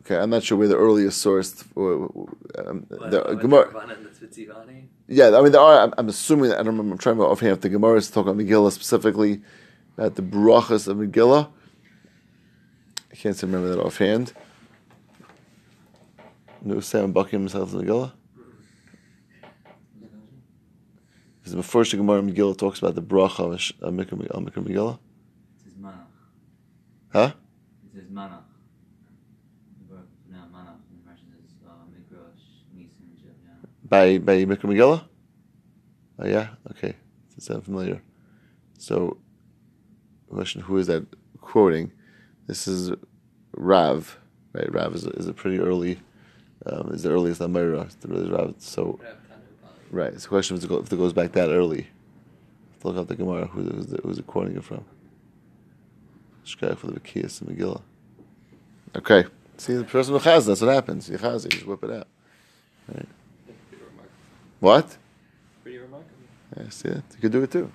Okay, 0.00 0.16
I'm 0.18 0.30
not 0.30 0.42
sure 0.42 0.58
where 0.58 0.66
the 0.66 0.76
earliest 0.76 1.18
source. 1.22 1.62
Um, 1.76 2.26
But 2.88 3.10
the 3.12 3.24
with 3.28 3.40
Gemara. 3.42 3.70
Rabbanan, 5.08 5.12
that's 5.12 5.28
Vitzivani. 5.28 5.32
Yeah, 5.32 5.38
I 5.38 5.42
mean 5.42 5.52
there 5.52 5.60
are. 5.60 5.80
I'm, 5.80 5.94
I'm 5.98 6.08
assuming 6.08 6.50
that 6.50 6.60
I 6.60 6.62
don't 6.62 6.76
remember. 6.76 6.92
I'm 6.92 6.98
trying 6.98 7.16
to 7.16 7.22
offhand 7.22 7.52
if 7.52 7.60
the 7.60 7.68
Gemara 7.68 7.96
is 7.96 8.10
talking 8.10 8.32
about 8.32 8.44
Megillah 8.44 8.72
specifically, 8.72 9.40
about 9.96 10.14
the 10.14 10.22
brachas 10.22 10.88
of 10.88 10.96
Megillah. 10.98 11.48
I 13.12 13.14
can't 13.14 13.42
remember 13.42 13.68
that 13.68 13.80
offhand. 13.80 14.32
No 16.62 16.80
Sam 16.80 17.12
bucking 17.12 17.38
himself 17.38 17.72
in 17.72 17.82
Megillah. 17.82 18.12
Because 21.38 21.54
the 21.54 21.62
first 21.62 21.92
Gemara 21.92 22.22
Megillah 22.22 22.58
talks 22.58 22.80
about 22.80 22.94
the 22.96 23.02
bracha 23.02 23.52
of 23.52 23.60
Sh- 23.60 23.72
of 23.80 23.94
Mikra 23.94 24.26
of 24.28 24.42
Mikra 24.42 24.64
Megillah. 24.64 24.98
It 24.98 25.64
says 25.64 25.74
manach. 25.80 26.06
Huh? 27.12 27.32
It 27.84 27.94
says 27.94 28.08
manach. 28.10 28.42
The 29.78 29.94
verb 29.94 30.08
now 30.28 30.48
manach. 30.52 30.80
And 30.90 30.98
the 31.04 31.08
Russian 31.08 31.28
says 31.30 31.54
uh, 31.64 31.70
migrosh, 31.94 32.64
nisim, 32.76 33.14
yeah. 33.22 33.62
By 33.88 34.18
by 34.18 34.44
Mikra 34.44 34.64
Megillah? 34.64 35.04
Oh 36.18 36.26
yeah? 36.26 36.48
Okay. 36.70 36.94
Does 37.34 37.34
that 37.36 37.42
sound 37.42 37.64
familiar? 37.64 38.02
So 38.78 39.18
question 40.28 40.62
who 40.62 40.76
is 40.78 40.86
that 40.88 41.06
quoting? 41.40 41.92
This 42.46 42.66
is 42.66 42.92
Rav. 43.52 44.18
Right, 44.52 44.72
Rav 44.72 44.94
is 44.94 45.06
a, 45.06 45.10
is 45.10 45.26
a 45.26 45.32
pretty 45.32 45.58
early 45.58 46.00
um, 46.64 46.92
is 46.92 47.02
the 47.02 47.10
earliest 47.10 47.40
Amora. 47.40 47.88
The 48.00 48.08
earliest 48.08 48.32
Rav. 48.32 48.54
So 48.58 48.84
Rav 48.84 48.98
Tanu 48.98 49.18
Bali. 49.62 49.74
right. 49.90 50.20
So, 50.20 50.28
question 50.28 50.56
if 50.56 50.64
it, 50.64 50.70
if 50.70 50.92
it 50.92 50.96
goes 50.96 51.12
back 51.12 51.32
that 51.32 51.50
early. 51.50 51.88
Look 52.82 52.96
up 52.96 53.08
the 53.08 53.16
Gemara, 53.16 53.46
who 53.46 53.62
who's, 53.62 53.86
the, 53.86 53.96
who's 54.02 54.18
it 54.18 54.26
quoting 54.28 54.56
it 54.56 54.62
from. 54.62 54.84
Shkaya 56.44 56.76
for 56.76 56.86
the 56.86 57.00
Bekiyas 57.00 57.40
and 57.40 57.50
Megillah. 57.50 57.82
Okay. 58.94 59.24
See 59.56 59.74
the 59.74 59.84
person 59.84 60.14
who 60.14 60.20
has 60.20 60.46
that's 60.46 60.60
what 60.60 60.72
happens. 60.72 61.08
You 61.08 61.18
has 61.18 61.44
it, 61.44 61.54
you 61.54 61.58
just 61.60 61.66
whip 61.66 61.82
it 61.82 61.90
out. 61.90 62.06
Remarkable. 62.88 63.08
What? 64.60 64.96
Pretty 65.62 65.78
remarkable. 65.78 66.12
Yeah, 66.56 66.68
see 66.70 66.88
it? 66.88 67.02
You 67.14 67.20
could 67.20 67.32
do 67.32 67.42
it 67.42 67.50
too. 67.50 67.70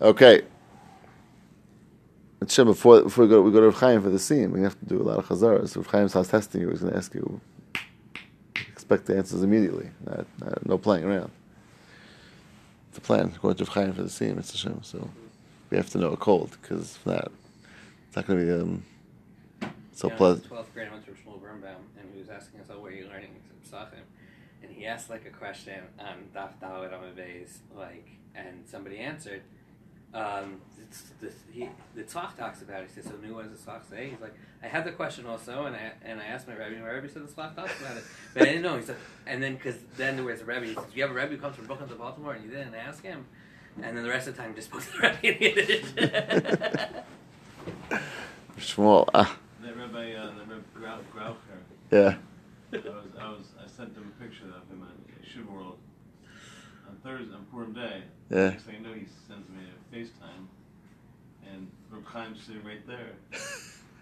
Okay. 0.00 0.42
It's 2.40 2.54
Shem, 2.54 2.66
before, 2.66 3.02
before 3.02 3.24
we 3.24 3.30
go, 3.30 3.40
we 3.40 3.50
go 3.50 3.60
to 3.60 3.66
Rav 3.66 3.76
Chaim 3.80 4.02
for 4.02 4.10
the 4.10 4.18
scene, 4.18 4.52
we 4.52 4.60
have 4.60 4.78
to 4.78 4.84
do 4.84 5.00
a 5.00 5.02
lot 5.02 5.18
of 5.18 5.26
chazaras. 5.26 5.74
Rav 5.74 5.86
Chaim 5.86 6.08
starts 6.08 6.28
testing 6.28 6.60
you, 6.60 6.68
he's 6.70 6.80
going 6.80 6.92
to 6.92 6.98
ask 6.98 7.14
you, 7.14 7.40
expect 8.70 9.06
the 9.06 9.16
answers 9.16 9.42
immediately, 9.42 9.88
not, 10.04 10.26
not, 10.38 10.66
no 10.66 10.76
playing 10.76 11.04
around. 11.04 11.30
It's 12.90 12.98
a 12.98 13.00
plan, 13.00 13.32
according 13.34 13.56
to 13.56 13.64
Rav 13.64 13.74
Chaim 13.74 13.92
for 13.94 14.02
the 14.02 14.10
scene, 14.10 14.36
Mr. 14.36 14.56
Shem, 14.56 14.80
so 14.82 15.08
we 15.70 15.78
have 15.78 15.88
to 15.90 15.98
know 15.98 16.12
a 16.12 16.16
cold, 16.16 16.56
because 16.60 16.96
if 16.96 17.06
not, 17.06 17.32
it's 18.06 18.16
not 18.16 18.26
going 18.26 18.38
to 18.38 18.44
be 18.44 18.52
um, 18.52 18.84
so 19.92 20.08
Yeah, 20.08 20.16
pleasant. 20.16 20.46
Twelfth 20.46 20.74
grade, 20.74 20.88
I 20.88 20.92
went 20.92 21.06
to 21.06 21.12
Shmuel 21.12 21.40
Birnbaum, 21.40 21.82
and 21.98 22.06
he 22.12 22.20
was 22.20 22.28
asking 22.28 22.60
us, 22.60 22.66
"Oh, 22.70 22.80
where 22.80 22.92
are 22.92 22.94
you 22.94 23.08
learning 23.08 23.30
Psachim?" 23.76 24.04
And 24.62 24.70
he 24.72 24.86
asked 24.86 25.10
like 25.10 25.26
a 25.26 25.30
question 25.30 25.82
on 25.98 26.28
Daf 26.34 26.58
Dalet 26.60 26.92
Amabeis, 26.92 27.58
like, 27.76 28.08
and 28.34 28.66
somebody 28.66 28.98
answered. 28.98 29.42
Um, 30.14 30.62
it's, 30.80 31.02
the, 31.20 31.30
he, 31.52 31.68
the 31.94 32.02
Tzach 32.04 32.36
talks 32.36 32.62
about 32.62 32.82
it. 32.82 32.88
He 32.88 33.00
says, 33.00 33.10
"So, 33.10 33.16
new 33.22 33.34
what 33.34 33.50
does 33.50 33.60
the 33.60 33.70
Tzach 33.70 33.82
say?" 33.90 34.08
He's 34.10 34.20
like, 34.20 34.34
"I 34.62 34.66
had 34.66 34.84
the 34.84 34.92
question 34.92 35.26
also, 35.26 35.66
and 35.66 35.76
I 35.76 35.92
and 36.02 36.20
I 36.20 36.24
asked 36.24 36.46
my 36.48 36.54
Rebbe, 36.54 36.76
and 36.76 36.84
my 36.84 36.90
Rebbe 36.90 37.08
said 37.08 37.22
the 37.26 37.32
Tzach 37.32 37.54
talks 37.54 37.78
about 37.80 37.96
it, 37.98 38.04
but 38.32 38.42
I 38.42 38.46
didn't 38.46 38.62
know." 38.62 38.76
He 38.78 38.82
said, 38.84 38.96
and 39.26 39.42
then 39.42 39.56
because 39.56 39.76
then 39.96 40.16
there 40.16 40.24
was 40.24 40.40
a 40.40 40.44
Rebbe. 40.46 40.66
He 40.66 40.74
says, 40.74 40.84
"You 40.94 41.02
have 41.02 41.10
a 41.10 41.14
Rebbe 41.14 41.28
who 41.34 41.38
comes 41.38 41.56
from 41.56 41.66
Brooklyn 41.66 41.88
to 41.90 41.96
Baltimore, 41.96 42.32
and 42.34 42.44
you 42.44 42.50
didn't 42.50 42.74
ask 42.74 43.02
him." 43.02 43.26
And 43.82 43.94
then 43.94 44.04
the 44.04 44.08
rest 44.08 44.26
of 44.26 44.36
the 44.36 44.42
time, 44.42 44.54
just 44.54 44.68
spoke 44.68 44.82
to 44.84 44.92
the 44.92 44.98
Rebbe 45.22 45.36
in 45.36 45.42
Yiddish. 45.42 45.84
Shmuel, 48.58 49.08
ah, 49.12 49.36
That 49.62 49.76
Rabbi, 49.76 50.12
uh, 50.14 50.30
the 50.48 50.54
Rabbi 50.54 50.62
Grau- 50.74 51.00
Graucher, 51.14 51.60
yeah. 51.90 52.14
I 52.72 52.76
was, 52.76 53.06
I 53.18 53.28
was, 53.28 53.44
I 53.64 53.68
sent 53.68 53.94
him 53.94 54.12
a 54.18 54.22
picture 54.22 54.44
of 54.44 54.68
him 54.70 54.82
on 54.82 54.92
Shoot 55.24 55.50
World 55.50 55.78
on 56.88 56.96
Thursday, 57.02 57.34
on 57.34 57.44
Purim 57.46 57.72
Day. 57.72 58.02
Yeah. 58.30 58.50
Next 58.50 58.64
thing 58.64 58.76
I 58.76 58.78
know, 58.80 58.94
he 58.94 59.06
sends 59.28 59.48
me 59.48 59.62
a 59.64 59.94
FaceTime, 59.94 60.46
and 61.52 61.70
Reb 61.90 62.04
Chaim's 62.12 62.42
sitting 62.42 62.64
right 62.64 62.86
there. 62.86 63.12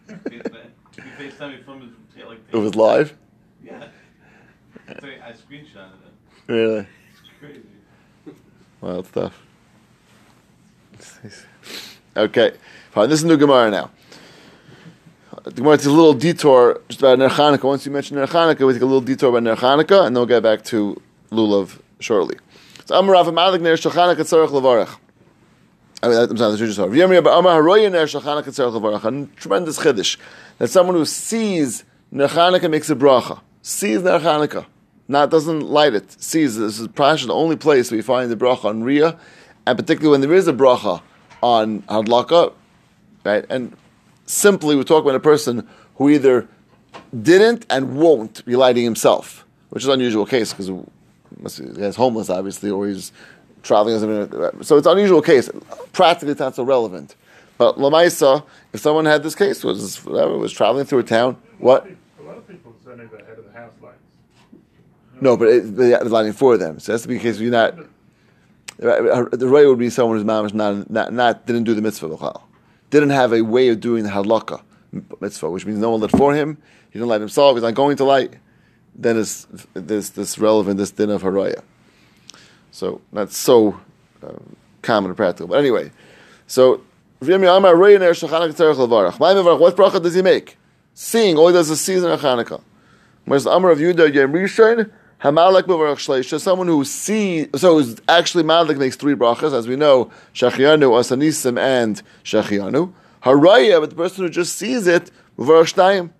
FaceTime, 0.09 0.71
he 0.94 1.25
FaceTime 1.25 1.56
me 1.56 1.62
from 1.62 1.80
his 1.83 1.90
tail 2.14 2.28
like 2.28 2.40
It 2.52 2.56
was 2.56 2.75
live? 2.75 3.16
Yeah. 3.62 3.88
So 5.00 5.06
I 5.06 5.30
screenshotted 5.30 5.94
it. 6.04 6.52
Really? 6.52 6.80
It's 6.80 7.21
crazy. 7.40 7.62
Wild 8.83 9.06
stuff. 9.06 9.40
Okay, 12.16 12.52
fine. 12.90 13.09
This 13.09 13.21
is 13.21 13.25
new 13.25 13.37
Gemara 13.38 13.71
now. 13.71 13.90
The 15.42 15.50
Gemara 15.50 15.76
takes 15.76 15.86
a 15.86 15.90
little 15.90 16.14
detour 16.14 16.80
just 16.88 17.00
about 17.00 17.18
Ner 17.18 17.28
Chanukah. 17.28 17.64
Once 17.64 17.84
you 17.84 17.92
mention 17.92 18.16
Ner 18.16 18.26
Chanukah, 18.26 18.66
we 18.66 18.72
take 18.72 18.82
a 18.82 18.86
little 18.86 19.00
detour 19.00 19.30
about 19.30 19.42
Ner 19.42 19.56
Chanukah, 19.56 20.06
and 20.06 20.14
then 20.14 20.20
we'll 20.20 20.26
get 20.26 20.42
back 20.42 20.62
to 20.64 21.00
Lulav 21.30 21.80
shortly. 21.98 22.36
So 22.84 22.98
Amar 22.98 23.14
Rav 23.14 23.32
Ner 23.32 23.76
Tzarech 23.76 24.98
I'm 26.02 26.36
sorry, 26.36 26.52
you 26.52 26.66
just 26.66 26.76
saw. 26.76 26.86
V'yamri 26.86 27.18
Abba 27.18 27.30
Amar 27.30 27.62
Haroya 27.62 27.90
Ner 27.90 28.06
Tzarech. 28.06 29.26
A 29.26 29.36
tremendous 29.36 29.78
chiddush 29.78 30.18
that 30.58 30.68
someone 30.68 30.94
who 30.94 31.04
sees 31.04 31.84
Ner 32.10 32.28
Chanukah 32.28 32.70
makes 32.70 32.90
a 32.90 32.94
bracha. 32.94 33.40
Sees 33.62 34.02
Ner 34.02 34.20
Chanukah. 34.20 34.66
Not 35.08 35.30
doesn't 35.30 35.60
light 35.60 35.94
it. 35.94 36.12
Sees 36.22 36.56
this 36.58 36.78
is 36.78 36.88
probably 36.88 37.26
the 37.26 37.34
only 37.34 37.56
place 37.56 37.90
we 37.90 38.02
find 38.02 38.30
the 38.30 38.36
bracha 38.36 38.66
on 38.66 38.82
Riyah, 38.82 39.18
and 39.66 39.78
particularly 39.78 40.12
when 40.12 40.20
there 40.20 40.32
is 40.32 40.46
a 40.48 40.52
bracha 40.52 41.02
on 41.42 41.82
Hadlaka, 41.82 42.52
right? 43.24 43.44
And 43.48 43.76
simply, 44.26 44.76
we're 44.76 44.83
talking 44.83 45.09
about 45.09 45.16
a 45.16 45.21
person 45.21 45.69
who 45.97 46.11
either 46.11 46.49
didn't 47.23 47.66
and 47.71 47.97
won't 47.97 48.45
be 48.45 48.57
lighting 48.57 48.85
himself, 48.85 49.45
which 49.71 49.83
is 49.83 49.88
an 49.88 49.95
unusual 49.95 50.26
case 50.26 50.52
because 50.52 50.71
he's 51.76 51.97
homeless, 51.97 52.31
obviously, 52.31 52.71
or 52.71 52.87
he's 52.87 53.12
traveling. 53.62 53.99
So 54.62 54.76
it's 54.76 54.87
an 54.87 54.93
unusual 54.93 55.23
case. 55.23 55.50
Practically, 55.93 56.33
it's 56.33 56.40
not 56.40 56.54
so 56.54 56.62
relevant. 56.62 57.16
But 57.57 57.76
Lamaisa, 57.76 58.45
if 58.73 58.81
someone 58.81 59.04
had 59.04 59.23
this 59.23 59.35
case, 59.35 59.62
was 59.62 60.04
whatever, 60.04 60.37
was 60.37 60.52
traveling 60.52 60.87
through 60.87 61.00
a 61.00 61.04
town, 61.04 61.37
what? 61.59 61.87
A 62.19 62.23
lot 62.23 62.37
of 62.37 62.49
people 62.49 62.75
the 62.85 62.90
of 62.93 63.45
the 63.45 63.52
house 63.52 63.73
lights. 63.81 63.97
No, 65.21 65.37
but 65.37 65.49
it, 65.49 65.76
they're 65.76 66.02
lighting 66.04 66.33
for 66.33 66.57
them. 66.57 66.81
So 66.81 66.93
that's 66.93 67.02
to 67.02 67.09
be 67.09 67.14
the 67.14 67.23
case. 67.23 67.38
You're 67.38 67.52
not. 67.52 67.76
The 68.76 69.49
right 69.49 69.66
would 69.66 69.78
be 69.78 69.88
someone 69.88 70.16
who's 70.16 70.26
mamish 70.26 70.52
not, 70.52 70.90
not 70.90 71.12
not 71.12 71.47
didn't 71.47 71.64
do 71.64 71.75
the 71.75 71.83
mitzvah 71.83 72.09
didn't 72.94 73.10
have 73.10 73.32
a 73.32 73.42
way 73.42 73.68
of 73.68 73.80
doing 73.80 74.04
the 74.04 74.10
halakha 74.10 74.62
mitzvah, 75.20 75.50
which 75.50 75.66
means 75.66 75.78
no 75.78 75.90
one 75.90 76.00
lit 76.00 76.12
for 76.12 76.34
him. 76.34 76.56
He 76.90 76.98
didn't 76.98 77.08
light 77.08 77.20
himself. 77.20 77.56
He's 77.56 77.62
not 77.62 77.74
going 77.74 77.96
to 77.96 78.04
light. 78.04 78.34
Then 78.94 79.16
is 79.16 79.46
this 79.74 80.10
this 80.10 80.38
relevant 80.38 80.78
this 80.78 80.92
din 80.92 81.10
of 81.10 81.22
haraya. 81.22 81.62
So 82.70 83.00
that's 83.12 83.36
so 83.36 83.80
uh, 84.22 84.34
common 84.82 85.10
and 85.10 85.16
practical. 85.16 85.48
But 85.48 85.58
anyway, 85.58 85.90
so 86.46 86.82
what 87.20 87.28
bracha 87.28 87.82
does 90.02 90.14
he 90.14 90.22
make? 90.22 90.56
Seeing 90.94 91.36
all 91.36 91.48
he 91.48 91.52
does 91.52 91.68
is 91.70 91.80
season 91.80 92.10
of 92.10 92.20
Chanukah. 92.20 92.62
Whereas 93.24 93.46
of 93.46 93.80
Yom 93.80 94.32
Rishon, 94.32 94.90
Hamalek 95.23 95.62
Bavarach 95.62 95.97
Shleisha, 95.97 96.40
someone 96.40 96.66
who 96.66 96.85
sees, 96.85 97.49
so 97.56 97.78
who's 97.78 98.00
actually 98.09 98.44
Malek 98.44 98.76
makes 98.76 98.97
three 98.97 99.14
brachas, 99.14 99.52
as 99.52 99.66
we 99.66 99.76
know, 99.76 100.11
Shachianu, 100.35 100.90
Asanisim, 100.90 101.59
and 101.59 102.02
Shachianu. 102.25 102.92
Haraya, 103.23 103.80
but 103.80 103.90
the 103.90 103.97
person 103.97 104.25
who 104.25 104.30
just 104.30 104.56
sees 104.56 104.87
it, 104.87 105.11
Bavarach 105.38 105.73
Shtayim. 105.73 106.11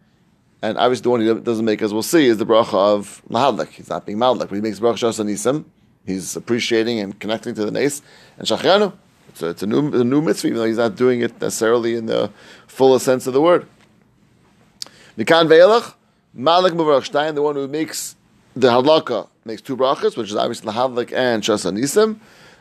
And 0.63 0.79
obviously 0.79 1.03
the 1.03 1.11
one 1.11 1.21
he 1.21 1.35
doesn't 1.43 1.67
make, 1.67 1.83
as 1.83 1.93
we'll 1.93 2.03
see, 2.03 2.27
is 2.27 2.39
the 2.39 2.47
bracha 2.47 2.73
of 2.73 3.21
Mahadlik. 3.29 3.69
He's 3.69 3.91
not 3.91 4.07
being 4.07 4.19
Malek, 4.19 4.49
but 4.49 4.55
he 4.55 4.63
makes 4.63 4.81
bracha 4.81 5.11
Asanisim. 5.11 5.67
He's 6.07 6.37
appreciating 6.37 7.01
and 7.01 7.19
connecting 7.21 7.55
to 7.57 7.67
the 7.67 7.71
nace. 7.71 8.01
And 8.39 8.49
Shachianu, 8.49 8.95
it's 9.29 9.43
a, 9.43 9.49
it's 9.49 9.63
a, 9.63 9.67
new, 9.67 10.01
a 10.01 10.05
new 10.05 10.23
mitzvah, 10.23 10.49
even 10.49 10.59
though 10.61 10.65
he's 10.65 10.79
not 10.79 10.97
doing 10.97 11.21
it 11.21 11.39
necessarily 11.39 11.97
in 11.97 12.07
the 12.07 12.31
fullest 12.67 13.05
sense 13.05 13.27
of 13.27 13.35
the 13.35 13.43
word. 13.43 13.67
Mikan 15.19 15.49
Ve'elach, 15.49 15.95
Malik 16.33 16.73
Mubarak 16.73 17.11
Shtein, 17.11 17.35
the 17.35 17.43
one 17.43 17.57
who 17.57 17.69
makes 17.69 18.17
the 18.55 18.69
Hadlaka, 18.69 19.29
makes 19.45 19.63
two 19.63 19.77
brachas, 19.77 20.17
which 20.17 20.31
is 20.31 20.37
obviously 20.37 20.67
the 20.67 20.73
Hadlik 20.73 21.13
and 21.13 21.43
Shasa 21.43 21.73
Nisim. 21.77 22.19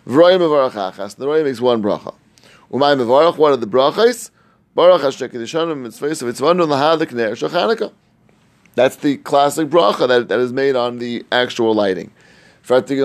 Vroy 0.07 0.37
Mubarak 0.37 0.71
Achas, 0.71 1.15
the 1.15 1.27
Roy 1.27 1.43
makes 1.43 1.61
one 1.61 1.81
bracha. 1.81 2.13
Umay 2.71 2.97
Mubarak, 2.97 3.37
what 3.37 3.53
are 3.53 3.57
the 3.57 3.67
brachas? 3.67 4.31
Baruch 4.75 5.01
Hashem 5.01 5.29
Kedishanim 5.29 5.85
Mitzvahs 5.85 6.21
of 6.21 6.33
Itzvanu 6.33 6.67
Lahadlik 6.67 7.13
Ner 7.13 7.31
Shachanaka. 7.31 7.91
That's 8.75 8.95
the 8.95 9.17
classic 9.17 9.67
bracha 9.67 10.07
that, 10.07 10.27
that 10.29 10.39
is 10.39 10.51
made 10.51 10.75
on 10.75 10.97
the 10.97 11.25
actual 11.31 11.75
lighting. 11.75 12.11
Where 12.65 12.81
do 12.81 12.95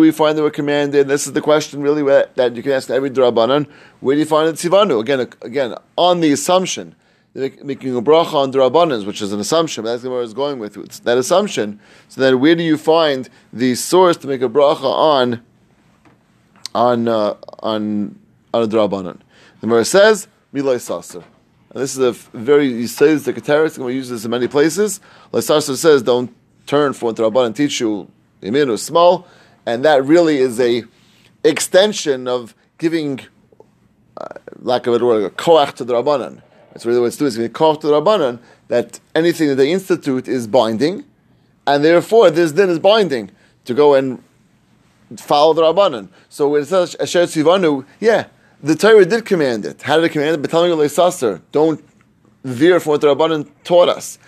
we 0.00 0.10
find 0.10 0.38
that 0.38 0.42
we're 0.42 0.50
commanded? 0.50 1.06
This 1.06 1.26
is 1.26 1.34
the 1.34 1.42
question 1.42 1.82
really 1.82 2.02
that 2.34 2.56
you 2.56 2.62
can 2.62 2.72
ask 2.72 2.88
every 2.88 3.10
drabanan. 3.10 3.68
Where 4.00 4.16
do 4.16 4.20
you 4.20 4.26
find 4.26 4.48
the 4.48 4.52
tzivanu? 4.52 5.00
Again, 5.00 5.28
again, 5.42 5.74
on 5.96 6.20
the 6.20 6.32
assumption 6.32 6.96
making 7.34 7.96
a 7.96 8.02
bracha 8.02 8.34
on 8.34 8.52
drabanans, 8.52 9.06
which 9.06 9.20
is 9.20 9.32
an 9.32 9.40
assumption, 9.40 9.84
that's 9.84 10.04
what 10.04 10.16
I 10.16 10.20
was 10.20 10.34
going 10.34 10.58
with. 10.58 10.76
It's 10.76 11.00
that 11.00 11.18
assumption. 11.18 11.80
So 12.08 12.20
then, 12.20 12.40
where 12.40 12.54
do 12.54 12.62
you 12.62 12.78
find 12.78 13.28
the 13.52 13.74
source 13.74 14.16
to 14.18 14.28
make 14.28 14.42
a 14.42 14.48
bracha 14.48 14.84
on 14.84 15.42
on 16.74 17.08
uh, 17.08 17.34
on 17.60 18.18
on 18.52 18.62
a 18.62 18.66
drabanan? 18.68 19.18
The 19.60 19.66
Gemara 19.66 19.84
says 19.84 20.28
milay 20.52 20.76
saser. 20.76 21.24
And 21.70 21.82
this 21.82 21.96
is 21.96 21.98
a 21.98 22.12
very 22.38 22.72
he 22.72 22.86
says 22.86 23.24
the 23.24 23.32
Keteris, 23.32 23.76
and 23.76 23.84
we 23.84 23.94
use 23.94 24.08
this 24.08 24.24
in 24.24 24.30
many 24.30 24.46
places. 24.46 25.00
Leisaser 25.32 25.76
says 25.76 26.02
don't 26.02 26.34
turn 26.66 26.92
for 26.92 27.06
what 27.06 27.16
the 27.16 27.28
Rabbanan 27.28 27.54
teach 27.56 27.80
you 27.80 28.08
imin 28.42 28.72
or 28.72 28.76
small, 28.76 29.26
and 29.66 29.84
that 29.84 30.04
really 30.04 30.38
is 30.38 30.60
a 30.60 30.84
extension 31.42 32.28
of 32.28 32.54
giving, 32.78 33.20
uh, 34.16 34.28
lack 34.60 34.86
of 34.86 35.00
a 35.00 35.04
word, 35.04 35.24
a 35.24 35.30
koach 35.30 35.74
to 35.74 35.84
the 35.84 35.94
Rabbanan. 35.94 36.42
That's 36.74 36.84
really 36.84 36.98
what 36.98 37.06
it's 37.06 37.16
doing. 37.16 37.28
It's 37.28 37.36
giving 37.36 37.52
koach 37.52 37.80
to 37.82 37.86
the 37.86 38.00
Rabbanan 38.00 38.40
that 38.66 38.98
anything 39.14 39.48
that 39.48 39.54
they 39.54 39.70
institute 39.70 40.26
is 40.26 40.48
binding, 40.48 41.04
and 41.68 41.84
therefore 41.84 42.30
this 42.30 42.50
din 42.50 42.68
is 42.68 42.80
binding 42.80 43.30
to 43.64 43.74
go 43.74 43.94
and 43.94 44.22
follow 45.16 45.54
the 45.54 45.62
Rabbanan. 45.62 46.08
So 46.28 46.48
when 46.48 46.62
it 46.62 46.66
says 46.66 46.96
Asher 46.98 47.22
Tzivanu, 47.22 47.86
yeah, 48.00 48.26
the 48.60 48.74
Torah 48.74 49.04
did 49.04 49.24
command 49.24 49.64
it. 49.64 49.82
How 49.82 49.96
did 49.96 50.06
it 50.06 50.08
command 50.08 50.34
it? 50.34 50.52
You 50.52 50.58
Leisaser, 50.76 51.42
don't 51.52 51.84
veer 52.42 52.80
from 52.80 52.90
what 52.90 53.00
the 53.02 53.14
Rabbanan 53.14 53.48
taught 53.62 53.88
us. 53.88 54.18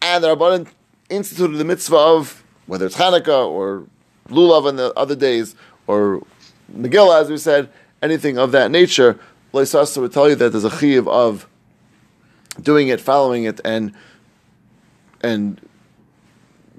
And 0.00 0.22
the 0.22 0.36
Rabbanan 0.36 0.68
instituted 1.10 1.56
the 1.56 1.64
mitzvah 1.64 1.96
of 1.96 2.44
whether 2.66 2.86
it's 2.86 2.96
Hanukkah 2.96 3.48
or 3.48 3.86
Lulav 4.28 4.66
on 4.66 4.76
the 4.76 4.92
other 4.94 5.16
days 5.16 5.56
or 5.88 6.24
Megillah, 6.72 7.22
as 7.22 7.28
we 7.28 7.38
said, 7.38 7.68
anything 8.00 8.38
of 8.38 8.52
that 8.52 8.70
nature, 8.70 9.18
Leisasa 9.52 10.00
would 10.00 10.12
tell 10.12 10.28
you 10.28 10.36
that 10.36 10.52
there's 10.52 10.64
a 10.64 10.78
chiv 10.78 11.08
of 11.08 11.48
doing 12.60 12.88
it, 12.88 13.00
following 13.00 13.44
it, 13.44 13.60
and 13.64 13.92
and 15.20 15.60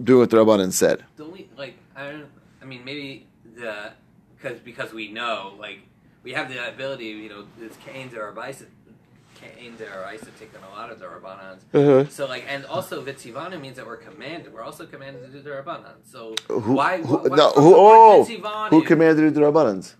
doing 0.01 0.20
what 0.20 0.30
the 0.30 0.38
Rabbanan 0.38 0.72
said. 0.72 1.03
Don't 1.18 1.32
we 1.32 1.50
like? 1.58 1.77
I 1.96 2.12
don't. 2.12 2.25
I 2.62 2.65
mean, 2.65 2.84
maybe 2.86 3.27
the 3.56 3.92
because 4.36 4.60
because 4.60 4.94
we 4.94 5.12
know 5.12 5.56
like 5.60 5.80
we 6.24 6.34
have 6.34 6.50
the 6.50 6.68
ability. 6.68 7.06
You 7.06 7.30
know, 7.30 7.46
this 7.58 7.75
canes 7.86 8.13
or 8.13 8.32
Abaisa, 8.32 8.65
Cain's 9.36 9.82
or 9.82 9.86
Abaisa 9.86 10.30
taking 10.39 10.62
a 10.63 10.70
lot 10.70 10.92
of 10.92 11.00
the 11.00 11.06
Rabbanans. 11.06 11.62
Uh-huh. 11.74 12.10
So 12.10 12.25
like, 12.27 12.46
and 12.48 12.65
also 12.65 13.03
Vitzivanu 13.03 13.60
means 13.60 13.77
that 13.77 13.86
we're 13.86 13.98
commanded. 13.98 14.53
We're 14.53 14.62
also 14.62 14.86
commanded 14.86 15.24
to 15.25 15.30
do 15.30 15.42
the 15.42 15.50
Rabbanan. 15.50 15.96
So 16.03 16.36
Who, 16.48 16.74
why? 16.74 17.01
who, 17.01 17.18
why 17.18 17.36
no, 17.36 17.51
from 17.51 17.63
who, 17.63 17.70
the 17.70 17.75
oh, 17.77 18.68
who 18.70 18.84
commanded 18.84 19.24
you 19.24 19.32
the 19.32 19.42
Rabbanans? 19.42 19.96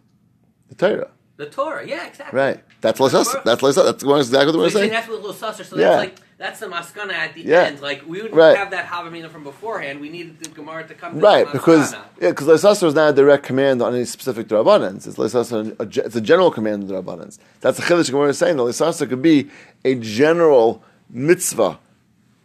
The 0.70 0.76
Torah. 0.76 1.12
The 1.36 1.48
Torah, 1.48 1.86
yeah, 1.88 2.06
exactly. 2.06 2.40
Right. 2.40 2.64
That's 2.82 3.00
Lesasa. 3.00 3.44
That's 3.44 3.62
Lesasa. 3.62 3.86
That's 3.86 4.04
exactly 4.04 4.46
what 4.46 4.54
So 4.54 4.58
we're 4.58 4.62
you're 4.62 4.70
saying 4.72 4.92
that's 4.92 5.08
what 5.10 5.22
susser. 5.36 5.66
So 5.66 5.78
Yeah. 5.78 5.90
that's 5.90 5.98
like 6.00 6.16
that's 6.38 6.60
the 6.60 6.68
maskana 6.68 7.14
at 7.14 7.34
the 7.34 7.42
Yeah. 7.42 7.64
end. 7.64 7.82
Like 7.82 8.04
we 8.04 8.18
wouldn't 8.22 8.36
Right. 8.36 8.56
have 8.56 8.70
that 8.70 8.86
Havamina 8.86 9.30
from 9.32 9.44
beforehand. 9.44 10.00
We 10.00 10.10
needed 10.10 10.40
the 10.40 10.50
Gemara 10.50 10.88
to 10.88 10.94
come. 10.94 11.16
To 11.16 11.20
Right, 11.20 11.46
the 11.48 11.54
because 11.54 11.94
yeah, 12.22 12.30
because 12.30 12.46
Lesasa 12.48 12.84
is 12.86 12.94
not 12.94 13.10
a 13.10 13.14
direct 13.14 13.44
command 13.46 13.82
on 13.82 13.96
any 13.96 14.06
specific 14.06 14.48
Drabanans. 14.48 15.08
It's 15.08 15.16
Lesasa, 15.18 15.76
a, 15.80 15.86
ge- 15.88 15.98
it's 16.00 16.16
a 16.16 16.22
general 16.22 16.52
command 16.52 16.84
of 16.84 16.90
Drabanans. 17.04 17.40
That's 17.62 17.78
the 17.78 17.84
Chiddush 17.84 18.12
Gemara 18.12 18.30
is 18.30 18.38
saying. 18.38 18.58
The 18.58 18.64
Lesasa 18.64 19.10
could 19.10 19.22
be 19.24 19.50
a 19.84 19.96
general 19.96 20.84
mitzvah 21.10 21.80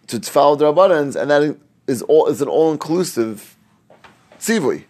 to 0.06 0.20
follow 0.20 0.56
Drabanans, 0.56 1.14
and 1.14 1.30
that 1.30 1.56
is 1.86 2.00
all 2.02 2.26
is 2.28 2.40
an 2.40 2.48
all 2.48 2.72
inclusive 2.72 3.54
tzivui, 4.40 4.84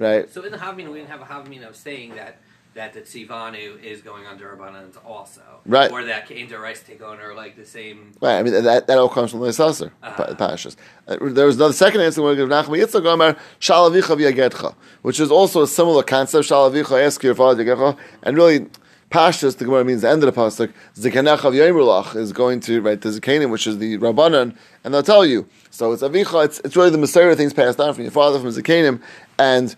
right? 0.00 0.28
So 0.32 0.42
in 0.42 0.50
the 0.50 0.58
Havamina, 0.58 0.88
we 0.90 0.98
didn't 0.98 1.10
have 1.10 1.20
a 1.20 1.24
Havamina 1.24 1.68
of 1.68 1.76
saying 1.76 2.14
that 2.16 2.38
that 2.74 2.92
the 2.94 3.00
Tzivanu 3.02 3.82
is 3.82 4.00
going 4.00 4.26
under 4.26 4.56
Rabbanans 4.56 4.96
also, 5.04 5.40
Right. 5.66 5.90
Or 5.90 6.04
that 6.04 6.26
Cain 6.26 6.50
Rice 6.50 6.82
take 6.82 7.02
on 7.02 7.20
are 7.20 7.34
like 7.34 7.56
the 7.56 7.64
same. 7.64 8.12
Right, 8.20 8.38
I 8.38 8.42
mean 8.42 8.52
that 8.64 8.86
that 8.86 8.98
all 8.98 9.08
comes 9.08 9.30
from 9.30 9.40
the 9.40 9.52
Sasser 9.52 9.92
Ah. 10.02 10.14
Pashas. 10.14 10.76
Uh, 11.06 11.16
there 11.20 11.46
was 11.46 11.56
another 11.56 11.72
second 11.72 12.00
answer 12.00 12.22
where 12.22 12.34
Nachman 12.34 12.82
Yitzchak 12.82 13.04
Omer 13.04 13.36
Shalavicha 13.60 14.16
v'yagetcha, 14.16 14.74
which 15.02 15.20
is 15.20 15.30
also 15.30 15.62
a 15.62 15.68
similar 15.68 16.02
concept. 16.02 16.48
Shalavicha 16.48 17.04
ask 17.04 17.22
your 17.22 17.34
father 17.34 17.64
yagetcha, 17.64 17.96
and 18.22 18.36
really 18.36 18.66
Pashas 19.10 19.58
the 19.58 19.66
Gemara 19.66 19.84
means 19.84 20.00
the 20.02 20.08
end 20.08 20.24
of 20.24 20.34
the 20.34 20.40
pasuk. 20.40 20.72
Zikanecha 20.96 21.52
v'yemrulach 21.52 22.16
is 22.16 22.32
going 22.32 22.60
to 22.60 22.80
right 22.80 23.00
the 23.00 23.10
Zikanim, 23.10 23.50
which 23.50 23.66
is 23.66 23.78
the 23.78 23.98
Rabbanan, 23.98 24.56
and 24.82 24.94
they'll 24.94 25.02
tell 25.02 25.24
you. 25.26 25.46
So 25.70 25.92
it's 25.92 26.02
Avicha. 26.02 26.46
It's, 26.46 26.60
it's 26.64 26.76
really 26.76 26.90
the 26.90 26.98
Messiah 26.98 27.36
things 27.36 27.52
passed 27.52 27.78
down 27.78 27.92
from 27.94 28.04
your 28.04 28.12
father 28.12 28.38
from 28.40 28.48
Zikanim, 28.48 29.00
and 29.38 29.76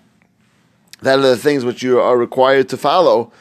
that 1.02 1.18
are 1.18 1.22
the 1.22 1.36
things 1.36 1.64
which 1.64 1.82
you 1.82 2.00
are 2.00 2.16
required 2.16 2.68
to 2.70 2.76
follow. 2.76 3.32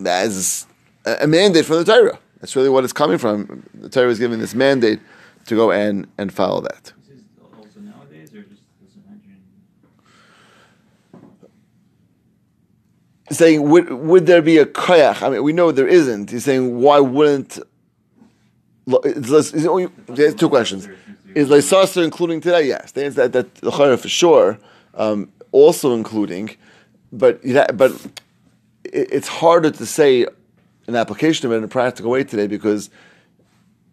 That 0.00 0.26
is 0.26 0.66
a 1.04 1.26
mandate 1.26 1.64
from 1.64 1.76
the 1.76 1.84
Torah. 1.84 2.18
That's 2.40 2.56
really 2.56 2.68
what 2.68 2.84
it's 2.84 2.92
coming 2.92 3.18
from. 3.18 3.62
The 3.74 3.88
Torah 3.88 4.10
is 4.10 4.18
giving 4.18 4.40
this 4.40 4.54
mandate 4.54 5.00
to 5.46 5.54
go 5.54 5.70
and, 5.70 6.06
and 6.18 6.32
follow 6.32 6.60
that. 6.62 6.92
Also 7.56 7.80
nowadays, 7.80 8.34
or 8.34 8.42
just 8.42 8.62
the 8.80 8.90
Sanhedrin? 8.90 9.40
Saying, 13.30 13.68
would, 13.70 13.90
would 13.92 14.26
there 14.26 14.42
be 14.42 14.58
a 14.58 14.66
koyach? 14.66 15.22
I 15.22 15.30
mean, 15.30 15.42
we 15.42 15.52
know 15.52 15.70
there 15.72 15.86
isn't. 15.86 16.30
He's 16.30 16.44
saying, 16.44 16.80
why 16.80 16.98
wouldn't. 16.98 17.58
It's, 18.88 19.28
less- 19.28 19.54
it's 19.54 19.66
only, 19.66 19.88
there's 20.06 20.34
two 20.34 20.48
questions. 20.48 20.88
Is 21.34 21.48
Leisasa 21.48 22.04
including 22.04 22.40
today? 22.40 22.66
Yes. 22.66 22.92
The 22.92 23.04
answer 23.04 23.28
that, 23.28 23.54
that 23.54 23.98
for 24.00 24.08
sure, 24.08 24.58
um, 24.94 25.32
also 25.52 25.94
including, 25.94 26.56
but, 27.12 27.40
but 27.76 27.92
it, 28.84 29.08
it's 29.12 29.28
harder 29.28 29.70
to 29.70 29.86
say 29.86 30.26
an 30.86 30.96
application 30.96 31.46
of 31.46 31.52
it 31.52 31.56
in 31.56 31.64
a 31.64 31.68
practical 31.68 32.10
way 32.10 32.24
today 32.24 32.46
because 32.46 32.90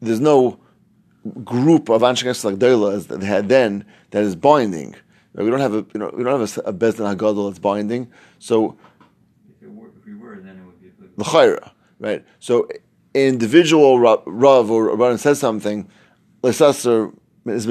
there's 0.02 0.20
no 0.20 0.60
group 1.44 1.90
of 1.90 2.02
Anshe 2.02 2.24
like 2.44 2.94
as 2.94 3.08
that 3.08 3.20
they 3.20 3.26
had 3.26 3.50
then 3.50 3.86
that 4.12 4.24
is 4.24 4.36
binding. 4.36 4.96
We 5.34 5.50
don't 5.50 5.60
have 5.60 5.74
a 5.74 5.86
you 5.94 6.00
know 6.00 6.12
we 6.14 6.24
don't 6.24 6.40
have 6.40 6.58
a, 6.58 6.70
a 6.70 6.74
Bezdin 6.74 7.16
Hagadol 7.16 7.50
that's 7.50 7.60
binding. 7.60 8.12
So 8.40 8.78
If, 9.50 9.64
it 9.64 9.72
were, 9.72 9.88
if 9.88 10.06
we 10.06 10.16
were, 10.16 10.38
then 10.38 10.58
it 10.58 10.66
would 10.66 10.82
be 10.82 10.90
l'chayra, 11.18 11.72
right? 12.00 12.26
So 12.40 12.68
individual 13.14 14.00
ra- 14.00 14.24
rav 14.26 14.72
or 14.72 14.90
rabban 14.90 15.20
says 15.20 15.40
something, 15.40 15.90
l'sasser 16.44 17.12
is 17.46 17.66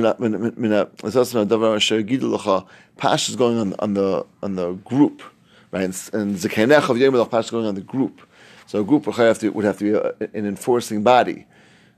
going 3.36 3.58
on 3.58 3.74
on 3.78 3.94
the 3.94 4.26
on 4.42 4.54
the 4.56 4.72
group, 4.72 5.22
right? 5.70 5.84
And, 5.84 6.10
and 6.12 6.36
zekenech 6.36 6.88
of 6.88 6.98
yom 6.98 7.14
l'ch 7.14 7.30
pash 7.30 7.50
going 7.50 7.66
on 7.66 7.74
the 7.74 7.80
group. 7.80 8.20
So 8.66 8.80
a 8.80 8.84
group 8.84 9.06
would 9.06 9.16
have 9.16 9.38
to 9.40 9.50
would 9.50 9.64
have 9.64 9.78
to 9.78 9.84
be 9.84 9.92
a, 9.92 10.28
an 10.36 10.46
enforcing 10.46 11.02
body. 11.02 11.46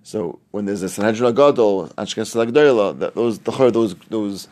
So 0.02 0.38
when 0.50 0.64
there's 0.64 0.82
a 0.82 0.88
Sanhedrin 0.88 1.34
Gadol, 1.34 1.88
Ashkenaz 1.98 2.34
Lagdoila, 2.34 2.98
that 3.00 3.14
those 3.14 3.38
the 3.40 3.50
those 3.70 3.94
those 4.08 4.48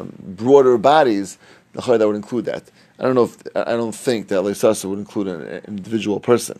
um, 0.00 0.12
broader 0.20 0.76
bodies, 0.78 1.38
the 1.72 1.80
that 1.80 2.06
would 2.06 2.16
include 2.16 2.46
that. 2.46 2.70
I 2.98 3.04
don't 3.04 3.14
know 3.14 3.24
if 3.24 3.36
I 3.54 3.72
don't 3.72 3.94
think 3.94 4.28
that 4.28 4.42
Leisasa 4.42 4.86
would 4.86 4.98
include 4.98 5.28
an 5.28 5.62
individual 5.68 6.20
person. 6.20 6.58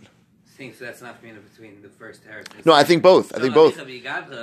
Thing, 0.59 0.75
so 0.75 0.85
that's 0.87 1.01
not 1.01 1.23
between 1.23 1.81
the 1.83 1.88
first 1.88 2.25
heresy. 2.25 2.51
No, 2.64 2.73
I 2.73 2.83
think 2.83 3.01
both. 3.01 3.33
I 3.33 3.38
think 3.38 3.55
both. 3.55 3.77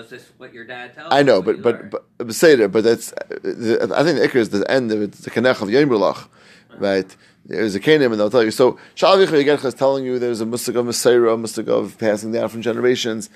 Just 0.09 0.27
what 0.37 0.53
your 0.53 0.65
dad 0.65 0.95
tells 0.95 1.11
I 1.11 1.21
know, 1.23 1.41
but 1.41 1.61
but 1.61 1.91
but, 1.91 2.05
but 2.17 2.33
say 2.33 2.55
there, 2.55 2.69
but 2.69 2.85
that's 2.85 3.11
I 3.11 4.01
think 4.03 4.17
the 4.19 4.25
ikr 4.25 4.35
is 4.35 4.49
the 4.49 4.63
end 4.71 4.93
of 4.93 5.01
it. 5.01 5.11
The 5.11 5.29
kanech 5.29 5.61
of 5.61 5.67
Yemrulach, 5.67 6.29
right? 6.77 7.13
There's 7.45 7.75
a 7.75 7.81
kanim, 7.81 8.11
and 8.11 8.19
they'll 8.19 8.29
tell 8.29 8.45
you. 8.45 8.51
So 8.51 8.79
Shalvich 8.95 9.27
Yegercha 9.27 9.65
is 9.65 9.73
telling 9.73 10.05
you 10.05 10.17
there's 10.17 10.39
a 10.39 10.45
musig 10.45 10.75
of 10.79 10.85
Messiah, 10.85 11.21
a 11.21 11.37
musig 11.37 11.67
of 11.67 11.97
passing 11.97 12.31
down 12.31 12.47
from 12.47 12.61
generations, 12.61 13.29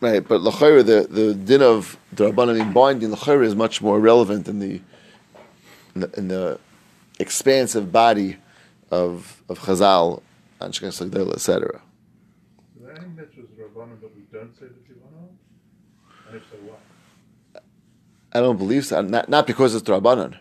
right? 0.00 0.26
But 0.26 0.42
lachayra, 0.42 0.84
the 0.84 1.08
the 1.10 1.34
din 1.34 1.62
of 1.62 1.96
the 2.12 2.30
rabbanim 2.30 2.74
binding 2.74 3.10
lachayra 3.10 3.44
is 3.44 3.56
much 3.56 3.80
more 3.80 3.98
relevant 3.98 4.46
in 4.46 4.58
the 4.58 4.80
in 5.94 6.00
the, 6.02 6.10
in 6.18 6.28
the 6.28 6.60
expansive 7.18 7.90
body 7.90 8.36
of 8.90 9.42
of 9.48 9.58
Chazal, 9.60 10.22
etc. 10.60 11.80
Is 12.76 12.82
there 12.82 12.96
any 12.96 13.06
mitzvahs 13.06 13.48
Rabbanim 14.48 14.58
that 14.58 14.58
we 14.58 14.58
don't 14.58 14.58
say 14.58 14.66
the 14.66 14.94
Tivana? 14.94 15.28
And 16.28 16.36
if 16.36 16.42
so, 16.50 16.56
what? 16.70 17.62
I 18.32 18.40
don't 18.40 18.56
believe 18.58 18.84
so. 18.86 19.00
Not, 19.02 19.28
not 19.28 19.46
because 19.46 19.74
it's 19.74 19.88
Rabbanan. 19.88 20.36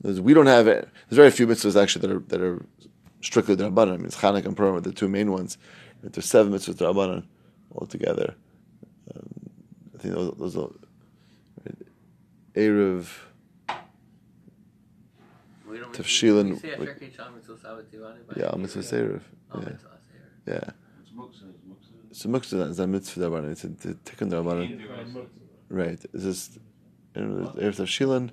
There's- 0.00 0.20
We 0.20 0.32
don't 0.34 0.46
have 0.46 0.66
it. 0.68 0.88
There's 1.08 1.16
very 1.16 1.30
few 1.30 1.46
mitzvahs 1.46 1.80
actually 1.80 2.06
that 2.08 2.16
are 2.16 2.20
that 2.20 2.40
are 2.40 2.64
strictly 3.20 3.56
Rabbanan. 3.56 3.94
I 3.94 3.96
mean, 3.96 4.06
it's 4.06 4.16
Chanukah 4.16 4.46
and 4.46 4.56
Purim 4.56 4.76
are 4.76 4.80
the 4.80 4.92
two 4.92 5.08
main 5.08 5.30
ones. 5.32 5.58
But 6.02 6.12
there's 6.14 6.26
seven 6.26 6.52
mitzvahs 6.52 6.76
Rabbanan 6.76 7.24
altogether. 7.74 8.34
Um, 9.14 9.50
I 9.94 9.98
think 9.98 10.14
those, 10.14 10.34
those 10.38 10.56
are 10.56 10.70
Erev. 12.54 13.08
Tefshilin- 15.92 16.50
we 16.50 16.56
say 16.58 16.76
we- 16.78 16.86
Asher 16.88 16.94
Kei 16.94 17.06
Mitzvah 17.34 17.58
Sabat 17.58 17.90
Tivani, 17.92 18.18
but- 18.26 18.36
Yeah, 18.36 18.54
mitzvah 18.56 18.80
Erev. 18.80 19.22
Oh, 19.52 19.60
Yeah, 19.60 19.76
yeah. 20.46 20.70
So 22.12 22.28
mitzvah 22.28 22.62
is 22.62 22.78
a 22.78 22.86
mitzvah 22.86 23.20
Rabbanan. 23.20 23.52
It's 23.52 23.64
a 23.64 23.68
t- 23.68 23.88
tikkun 24.04 24.30
Rabbanan. 24.30 24.68
Can't 24.68 25.14
do 25.14 25.20
it. 25.20 25.28
Right. 25.68 26.04
Is 26.12 26.24
this 26.24 26.58
Erev 27.14 27.54
Tefshilin? 27.54 28.30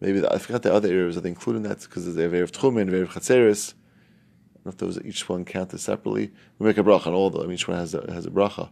Maybe 0.00 0.18
the, 0.18 0.32
I 0.32 0.38
forgot 0.38 0.62
the 0.62 0.74
other 0.74 0.88
areas. 0.88 1.16
Are 1.16 1.20
they 1.20 1.28
including 1.28 1.62
that 1.62 1.80
because 1.80 2.12
they 2.14 2.22
have 2.24 2.32
Erev 2.32 2.50
Tchumen, 2.50 2.90
Erev 2.90 3.08
Chatzeris? 3.08 3.74
I 3.74 4.56
don't 4.64 4.66
know 4.66 4.70
if 4.70 4.96
those 4.96 5.04
each 5.04 5.28
one 5.28 5.44
counted 5.44 5.78
separately. 5.78 6.32
We 6.58 6.66
make 6.66 6.78
a 6.78 6.82
bracha 6.82 7.06
on 7.08 7.14
all 7.14 7.28
of 7.28 7.34
them. 7.34 7.52
Each 7.52 7.68
one 7.68 7.76
has 7.76 7.94
a 7.94 8.12
has 8.12 8.26
a 8.26 8.30
bracha. 8.30 8.70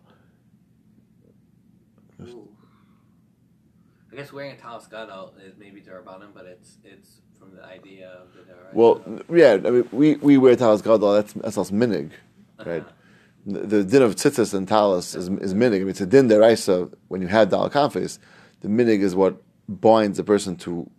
Ooh. 2.23 2.49
I 4.13 4.17
guess 4.17 4.33
wearing 4.33 4.53
a 4.53 4.57
talis 4.57 4.87
gadol 4.87 5.35
is 5.45 5.57
maybe 5.59 5.81
Darabanan, 5.81 6.35
but 6.35 6.47
it's 6.47 6.79
it's 6.85 7.21
from 7.39 7.55
the 7.55 7.65
idea 7.65 8.09
of 8.09 8.33
the 8.35 8.41
Darabanan. 8.41 8.75
Well, 8.75 9.03
yeah. 9.33 9.55
I 9.55 9.71
mean, 9.71 9.89
we 9.93 10.17
we 10.17 10.37
wear 10.39 10.57
talis 10.57 10.83
gadol. 10.83 11.13
That's 11.13 11.33
that's 11.35 11.57
also 11.57 11.75
minig, 11.75 12.11
right? 12.65 12.85
The, 12.87 12.93
the 13.46 13.85
din 13.85 14.03
of 14.03 14.16
tzitzis 14.16 14.55
and 14.55 14.68
talis 14.68 15.14
is 15.14 15.29
is 15.29 15.55
minig. 15.55 15.76
I 15.76 15.79
mean, 15.81 15.88
it's 15.88 16.00
a 16.00 16.07
din 16.07 16.29
deraisa 16.29 16.92
when 17.09 17.22
you 17.22 17.29
have 17.29 17.50
dal 17.50 17.70
kafis. 17.70 18.18
The 18.61 18.68
minig 18.68 19.00
is 19.00 19.14
what 19.14 19.42
binds 19.68 20.18
a 20.18 20.24
person 20.24 20.57
to 20.57 20.90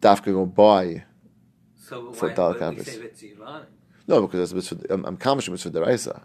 dafka 0.00 0.32
go 0.32 0.46
buy. 0.46 1.04
so 1.76 2.12
for 2.12 2.28
why 2.28 2.34
Tal 2.34 2.48
would 2.48 2.54
we 2.54 2.60
Campus. 2.60 2.86
say 2.86 2.98
Vitzivan? 2.98 3.64
No, 4.08 4.22
because 4.22 4.50
that's 4.50 4.70
mitzvah. 4.70 4.92
I'm, 4.92 5.04
I'm 5.04 5.16
kamishim 5.16 5.50
mitzvah 5.50 5.70
deraisa. 5.70 6.22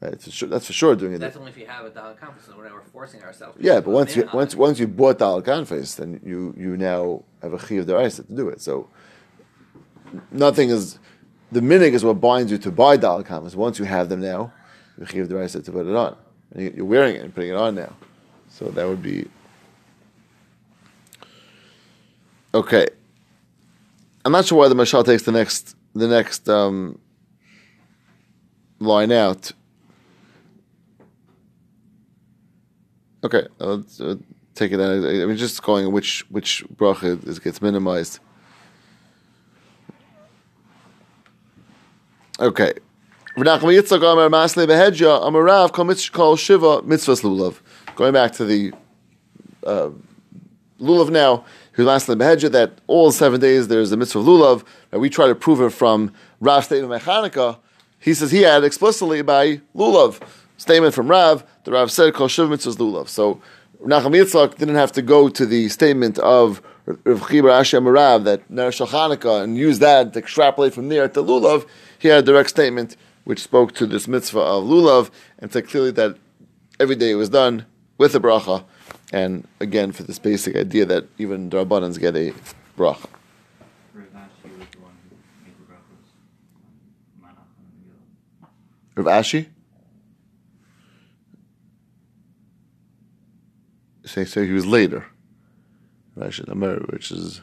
Right. 0.00 0.20
For 0.20 0.30
sure, 0.30 0.48
that's 0.48 0.66
for 0.66 0.74
sure 0.74 0.94
doing 0.94 1.14
it. 1.14 1.18
That's 1.18 1.36
only 1.38 1.50
if 1.50 1.56
you 1.56 1.66
have 1.66 1.86
a 1.86 1.90
Dal 1.90 2.14
Campus, 2.14 2.44
so 2.44 2.54
we're 2.56 2.68
forcing 2.92 3.22
ourselves. 3.22 3.56
Yeah, 3.58 3.80
but 3.80 3.90
once 3.92 4.14
you 4.14 4.28
once 4.34 4.54
once 4.54 4.78
you 4.78 4.86
bought 4.86 5.18
the 5.18 5.24
alcanfes, 5.24 5.96
then 5.96 6.20
you 6.22 6.54
you 6.58 6.76
now 6.76 7.24
have 7.40 7.54
a 7.54 7.58
chi 7.58 7.76
of 7.76 7.86
deraisa 7.86 8.26
to 8.26 8.32
do 8.34 8.48
it. 8.50 8.60
So 8.60 8.88
nothing 10.30 10.68
is 10.68 10.98
the 11.52 11.60
minig 11.60 11.92
is 11.92 12.04
what 12.04 12.20
binds 12.20 12.50
you 12.50 12.58
to 12.58 12.70
buy 12.70 12.96
the 12.96 13.06
alcanfes. 13.06 13.54
Once 13.54 13.78
you 13.78 13.84
have 13.84 14.08
them 14.08 14.20
now, 14.20 14.52
you 14.98 15.06
chi 15.06 15.20
the 15.22 15.34
right 15.36 15.48
to 15.48 15.60
put 15.72 15.86
it 15.86 15.94
on, 15.94 16.16
and 16.52 16.62
you- 16.64 16.72
you're 16.76 16.84
wearing 16.84 17.16
it 17.16 17.22
and 17.22 17.34
putting 17.34 17.50
it 17.50 17.56
on 17.56 17.74
now. 17.74 17.92
So 18.48 18.66
that 18.70 18.86
would 18.88 19.02
be 19.02 19.26
okay. 22.54 22.86
I'm 24.24 24.32
not 24.32 24.46
sure 24.46 24.58
why 24.58 24.68
the 24.68 24.74
mashal 24.74 25.04
takes 25.04 25.22
the 25.22 25.32
next 25.32 25.76
the 25.94 26.08
next 26.08 26.48
um, 26.48 26.98
line 28.80 29.12
out. 29.12 29.52
Okay, 33.24 33.46
let's 33.58 34.00
uh, 34.00 34.16
take 34.54 34.72
it 34.72 34.80
out. 34.80 35.04
I 35.04 35.26
mean, 35.26 35.36
just 35.36 35.62
going 35.62 35.90
which 35.92 36.24
which 36.30 36.64
bracha 36.76 37.26
is, 37.26 37.38
gets 37.38 37.60
minimized. 37.62 38.18
Okay. 42.25 42.25
V'nachma 42.25 42.25
Yitzchak 42.25 42.25
Amar 42.25 42.25
Masle 42.25 42.25
Behedja 42.25 42.25
Amarav 42.25 42.25
Kol 42.25 42.25
Mitz- 42.25 42.25
Kol 42.25 42.25
Shiva 42.25 42.25
Mitzvahs 42.25 42.25
Lulav. 47.22 47.60
Going 47.96 48.12
back 48.12 48.32
to 48.32 48.44
the 48.44 48.72
uh, 49.64 49.90
lulav 50.80 51.10
now, 51.10 51.44
that 51.76 52.72
all 52.86 53.12
seven 53.12 53.40
days 53.40 53.68
there's 53.68 53.92
a 53.92 53.96
mitzvah 53.96 54.18
of 54.18 54.24
lulav, 54.26 54.64
and 54.92 55.00
we 55.00 55.10
try 55.10 55.26
to 55.26 55.34
prove 55.34 55.60
it 55.60 55.70
from 55.70 56.12
Rav 56.40 56.64
statement 56.64 56.90
by 56.90 56.98
Chanukah. 56.98 57.58
He 57.98 58.14
says 58.14 58.30
he 58.30 58.42
had 58.42 58.64
explicitly 58.64 59.22
by 59.22 59.60
lulav 59.74 60.20
statement 60.56 60.94
from 60.94 61.08
Rav. 61.08 61.44
The 61.64 61.72
Rav 61.72 61.90
said 61.90 62.14
kol 62.14 62.28
shiv 62.28 62.48
mitzvahs 62.48 62.76
lulav. 62.76 63.08
So 63.08 63.40
Nachum 63.82 64.14
Yitzchak 64.14 64.56
didn't 64.56 64.76
have 64.76 64.92
to 64.92 65.02
go 65.02 65.28
to 65.28 65.44
the 65.44 65.68
statement 65.68 66.18
of 66.18 66.62
Rav 66.86 67.20
Chibur 67.22 67.52
Asher 67.52 67.80
Rav 67.80 68.24
that 68.24 68.48
Ner 68.50 68.72
Shal 68.72 68.86
Chanukah 68.86 69.42
and 69.42 69.56
use 69.56 69.78
that 69.80 70.12
to 70.14 70.18
extrapolate 70.18 70.72
from 70.72 70.88
there 70.88 71.08
to 71.08 71.22
lulav. 71.22 71.66
He 71.98 72.08
had 72.08 72.24
a 72.24 72.26
direct 72.26 72.50
statement 72.50 72.96
which 73.24 73.40
spoke 73.40 73.72
to 73.74 73.86
this 73.86 74.06
mitzvah 74.06 74.40
of 74.40 74.64
lulav 74.64 75.10
and 75.38 75.52
said 75.52 75.68
clearly 75.68 75.90
that 75.92 76.16
every 76.78 76.94
day 76.94 77.10
it 77.10 77.16
was 77.16 77.28
done 77.28 77.66
with 77.98 78.14
a 78.14 78.20
bracha, 78.20 78.64
and 79.12 79.46
again 79.60 79.92
for 79.92 80.02
this 80.02 80.18
basic 80.18 80.54
idea 80.56 80.84
that 80.84 81.06
even 81.18 81.48
the 81.48 81.64
get 81.98 82.14
a 82.14 82.32
bracha. 82.76 83.08
Rav 83.94 84.06
Ashi 84.14 84.58
was 84.58 84.68
the 84.70 84.78
one 84.78 84.92
who 85.08 85.16
made 85.44 85.56
the 85.58 85.64
brachos 85.64 86.12
on 86.54 86.66
Manach 87.22 87.50
and 87.58 87.66
Megillah. 87.80 89.04
Rav 89.04 89.22
Ashi? 89.22 89.46
Say 94.04 94.24
so 94.24 94.44
he 94.44 94.52
was 94.52 94.66
later. 94.66 95.06
Rav 96.14 96.30
Ashi 96.30 96.46
Amar, 96.48 96.76
which 96.90 97.10
is 97.10 97.40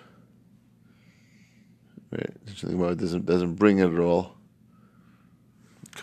right. 2.11 2.97
Doesn't 2.97 3.25
doesn't 3.25 3.55
bring 3.55 3.79
it 3.79 3.91
at 3.91 3.99
all. 3.99 4.35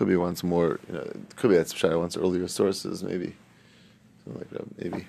Could 0.00 0.08
be 0.08 0.16
once 0.16 0.42
more. 0.42 0.80
You 0.88 0.94
know, 0.94 1.12
could 1.36 1.50
be 1.50 1.58
that's 1.58 1.74
Shai 1.74 1.94
once 1.94 2.16
earlier 2.16 2.48
sources, 2.48 3.02
maybe 3.02 3.36
something 4.24 4.40
like 4.40 4.48
that, 4.48 4.78
maybe. 4.78 5.06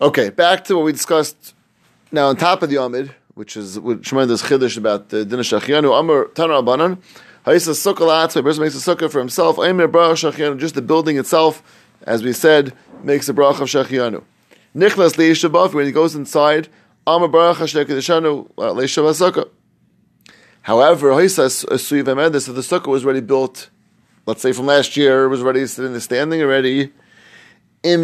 Okay, 0.00 0.30
back 0.30 0.64
to 0.64 0.76
what 0.76 0.86
we 0.86 0.92
discussed 0.92 1.54
now 2.10 2.28
on 2.28 2.38
top 2.38 2.62
of 2.62 2.70
the 2.70 2.82
Amid, 2.82 3.14
which 3.34 3.54
is 3.54 3.78
what 3.78 4.00
Shemai 4.00 4.26
does 4.26 4.42
Chiddush 4.42 4.78
about 4.78 5.10
the 5.10 5.26
Din 5.26 5.40
Shachianu 5.40 5.92
Amar 6.00 6.28
Tanra 6.28 6.64
Abanan. 6.64 6.96
Haisa 7.44 7.74
Sukkah 7.74 8.34
a 8.34 8.42
person 8.42 8.62
makes 8.62 8.74
a 8.74 8.96
sukkah 8.96 9.12
for 9.12 9.18
himself. 9.18 9.58
Aimer 9.58 9.86
Bracha 9.86 10.32
Shachianu, 10.32 10.58
just 10.58 10.74
the 10.74 10.80
building 10.80 11.18
itself, 11.18 11.62
as 12.04 12.22
we 12.22 12.32
said, 12.32 12.72
makes 13.02 13.28
a 13.28 13.34
bracha 13.34 13.60
of 13.60 13.68
Shachianu. 13.68 14.22
Nichlas 14.74 15.16
Leishabaf, 15.16 15.74
when 15.74 15.84
he 15.84 15.92
goes 15.92 16.14
inside, 16.14 16.70
Amar 17.06 17.28
Bracha 17.28 17.56
Shekidishanu 17.56 18.48
uh, 18.56 18.72
Leishabah 18.72 19.32
Sukkah. 19.32 19.50
However, 20.62 21.10
Haisa 21.10 21.46
Suyiv 21.46 22.04
Emedis, 22.04 22.48
if 22.48 22.54
the 22.54 22.60
sukkah 22.60 22.88
was 22.88 23.04
already 23.04 23.20
built, 23.20 23.70
let's 24.26 24.42
say 24.42 24.52
from 24.52 24.66
last 24.66 24.96
year, 24.96 25.24
it 25.24 25.28
was 25.28 25.42
already 25.42 25.66
sitting 25.66 25.92
the 25.92 26.00
standing 26.00 26.42
already. 26.42 26.92
If 27.82 28.00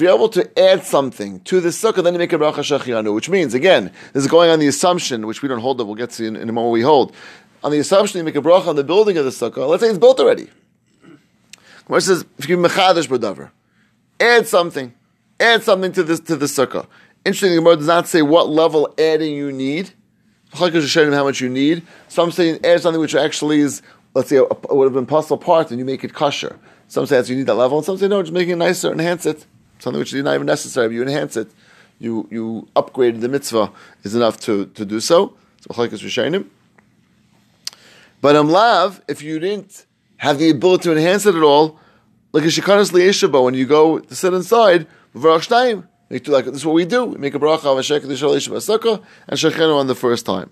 you're 0.00 0.14
able 0.14 0.28
to 0.30 0.58
add 0.58 0.82
something 0.82 1.40
to 1.40 1.60
the 1.60 1.68
sukkah, 1.68 2.02
then 2.02 2.14
you 2.14 2.18
make 2.18 2.32
a 2.32 2.38
bracha 2.38 2.54
shachianu, 2.54 3.14
which 3.14 3.28
means, 3.28 3.54
again, 3.54 3.92
this 4.12 4.24
is 4.24 4.28
going 4.28 4.50
on 4.50 4.58
the 4.58 4.66
assumption, 4.66 5.28
which 5.28 5.42
we 5.42 5.48
don't 5.48 5.60
hold, 5.60 5.78
that 5.78 5.84
we'll 5.84 5.94
get 5.94 6.10
to 6.10 6.26
in, 6.26 6.34
in 6.34 6.48
a 6.48 6.52
moment 6.52 6.72
we 6.72 6.80
hold. 6.80 7.14
On 7.62 7.70
the 7.70 7.78
assumption 7.78 8.18
you 8.18 8.24
make 8.24 8.34
a 8.34 8.40
bracha 8.40 8.66
on 8.66 8.74
the 8.74 8.82
building 8.82 9.16
of 9.16 9.24
the 9.24 9.30
sukkah, 9.30 9.68
let's 9.68 9.82
say 9.82 9.90
it's 9.90 9.98
built 9.98 10.18
already. 10.18 10.48
Gemara 11.86 12.00
says, 12.00 12.24
if 12.38 12.48
you 12.48 12.56
mechadish 12.56 13.06
badavar, 13.06 13.50
add 14.18 14.48
something, 14.48 14.92
add 15.38 15.62
something 15.62 15.92
to 15.92 16.02
this 16.02 16.18
to 16.20 16.34
the 16.34 16.46
sukkah. 16.46 16.86
Interesting, 17.24 17.50
the 17.50 17.56
Gemara 17.56 17.76
does 17.76 17.86
not 17.86 18.08
say 18.08 18.22
what 18.22 18.48
level 18.48 18.92
adding 18.98 19.34
you 19.34 19.52
need. 19.52 19.90
Chalakos 20.54 20.82
Hashem 20.82 21.12
how 21.12 21.24
much 21.24 21.40
you 21.40 21.48
need. 21.48 21.82
Some 22.08 22.32
say 22.32 22.58
add 22.64 22.82
something 22.82 23.00
which 23.00 23.14
actually 23.14 23.60
is, 23.60 23.80
let's 24.14 24.28
say, 24.28 24.36
a, 24.36 24.44
would 24.74 24.84
have 24.84 24.92
been 24.92 25.06
possible 25.06 25.38
part, 25.38 25.70
and 25.70 25.78
you 25.78 25.84
make 25.84 26.02
it 26.02 26.14
kosher. 26.14 26.58
Some 26.88 27.06
say 27.06 27.16
that's 27.16 27.30
you 27.30 27.36
need 27.36 27.46
that 27.46 27.54
level, 27.54 27.78
and 27.78 27.86
some 27.86 27.96
say 27.96 28.08
no, 28.08 28.22
just 28.22 28.32
making 28.32 28.54
it 28.54 28.56
nicer, 28.56 28.92
enhance 28.92 29.24
it. 29.24 29.46
Something 29.78 30.00
which 30.00 30.12
is 30.12 30.22
not 30.22 30.34
even 30.34 30.46
necessary, 30.46 30.88
but 30.88 30.94
you 30.94 31.02
enhance 31.02 31.36
it. 31.36 31.48
You 32.00 32.26
you 32.30 32.68
upgrade 32.74 33.20
the 33.20 33.28
mitzvah 33.28 33.72
is 34.02 34.14
enough 34.14 34.38
to, 34.40 34.66
to 34.66 34.84
do 34.84 34.98
so. 34.98 35.34
So 35.60 35.74
Chalakos 35.74 36.02
Rishonim. 36.02 36.46
But 38.20 38.36
um, 38.36 38.50
lav, 38.50 39.00
if 39.08 39.22
you 39.22 39.38
didn't 39.38 39.86
have 40.18 40.38
the 40.38 40.50
ability 40.50 40.84
to 40.84 40.92
enhance 40.92 41.24
it 41.24 41.34
at 41.34 41.42
all, 41.42 41.78
like 42.32 42.44
a 42.44 42.48
shikanas 42.48 42.92
liyeshaba, 42.92 43.42
when 43.44 43.54
you 43.54 43.66
go 43.66 44.00
to 44.00 44.14
sit 44.14 44.34
inside, 44.34 44.86
v'varach 45.14 45.88
do 46.18 46.32
like 46.32 46.44
this 46.44 46.56
is 46.56 46.66
what 46.66 46.74
we 46.74 46.84
do. 46.84 47.04
We 47.04 47.18
make 47.18 47.34
a 47.34 47.38
bracha 47.38 47.64
of 47.64 47.78
a 47.78 47.82
shekel 47.82 48.08
yishal 48.10 48.34
yeshaba 48.34 48.58
sukkah 48.58 49.02
and 49.28 49.38
shechenu 49.38 49.76
on 49.76 49.86
the 49.86 49.94
first 49.94 50.26
time. 50.26 50.50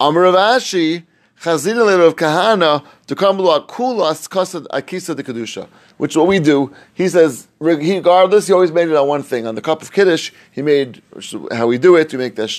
Amar 0.00 0.22
Rav 0.22 0.34
Ashi 0.34 1.04
chazina 1.40 1.84
le 1.86 1.98
Rav 1.98 2.16
Kahana 2.16 2.84
to 3.06 3.14
come 3.14 3.38
lo 3.38 3.58
akulas 3.58 4.28
kasad 4.28 4.66
akisa 4.68 5.16
de 5.16 5.22
kedusha, 5.22 5.68
which 5.96 6.12
is 6.12 6.16
what 6.16 6.26
we 6.26 6.38
do. 6.38 6.72
He 6.92 7.08
says 7.08 7.48
regardless, 7.58 8.46
he 8.46 8.52
always 8.52 8.72
made 8.72 8.88
it 8.88 8.96
on 8.96 9.08
one 9.08 9.22
thing. 9.22 9.46
On 9.46 9.54
the 9.54 9.62
cup 9.62 9.82
of 9.82 9.92
kiddush, 9.92 10.32
he 10.50 10.62
made 10.62 11.02
how 11.52 11.66
we 11.66 11.78
do 11.78 11.96
it. 11.96 12.12
We 12.12 12.18
make 12.18 12.36
that 12.36 12.50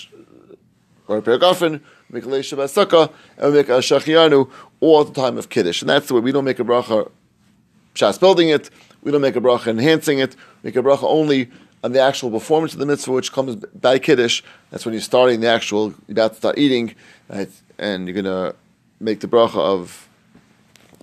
or 1.08 1.22
pergafen, 1.22 1.82
we 2.10 2.20
make 2.20 2.26
a 2.26 2.28
leisha 2.28 2.58
sukkah, 2.58 3.12
and 3.38 3.52
we 3.52 3.60
make 3.60 3.70
a 3.70 3.74
shachianu 3.74 4.50
all 4.80 5.04
the 5.04 5.14
time 5.14 5.38
of 5.38 5.50
kiddush, 5.50 5.82
and 5.82 5.90
that's 5.90 6.08
the 6.08 6.16
way 6.16 6.22
we 6.22 6.32
don't 6.32 6.46
make 6.46 6.60
a 6.60 6.64
bracha. 6.64 7.12
Shas 7.96 8.20
building 8.20 8.50
it, 8.50 8.70
we 9.02 9.12
don't 9.12 9.22
make 9.22 9.36
a 9.36 9.42
bracha 9.42 9.68
enhancing 9.68 10.20
it. 10.20 10.36
We 10.62 10.68
make 10.68 10.76
a 10.76 10.84
bracha 10.84 11.04
only 11.04 11.50
on 11.84 11.92
the 11.92 12.02
actual 12.02 12.30
performance 12.32 12.74
of 12.74 12.80
the 12.80 12.86
mitzvah, 12.86 13.12
which 13.12 13.32
comes 13.32 13.56
by 13.56 14.00
kiddush. 14.00 14.42
That's 14.70 14.86
when 14.86 14.94
you're 14.94 15.02
starting 15.02 15.40
the 15.42 15.48
actual, 15.48 15.94
you're 16.08 16.14
about 16.14 16.32
to 16.32 16.38
start 16.38 16.58
eating, 16.58 16.96
right? 17.30 17.50
and 17.78 18.08
you're 18.08 18.22
gonna 18.22 18.56
make 19.00 19.20
the 19.20 19.28
bracha 19.28 19.58
of 19.58 20.08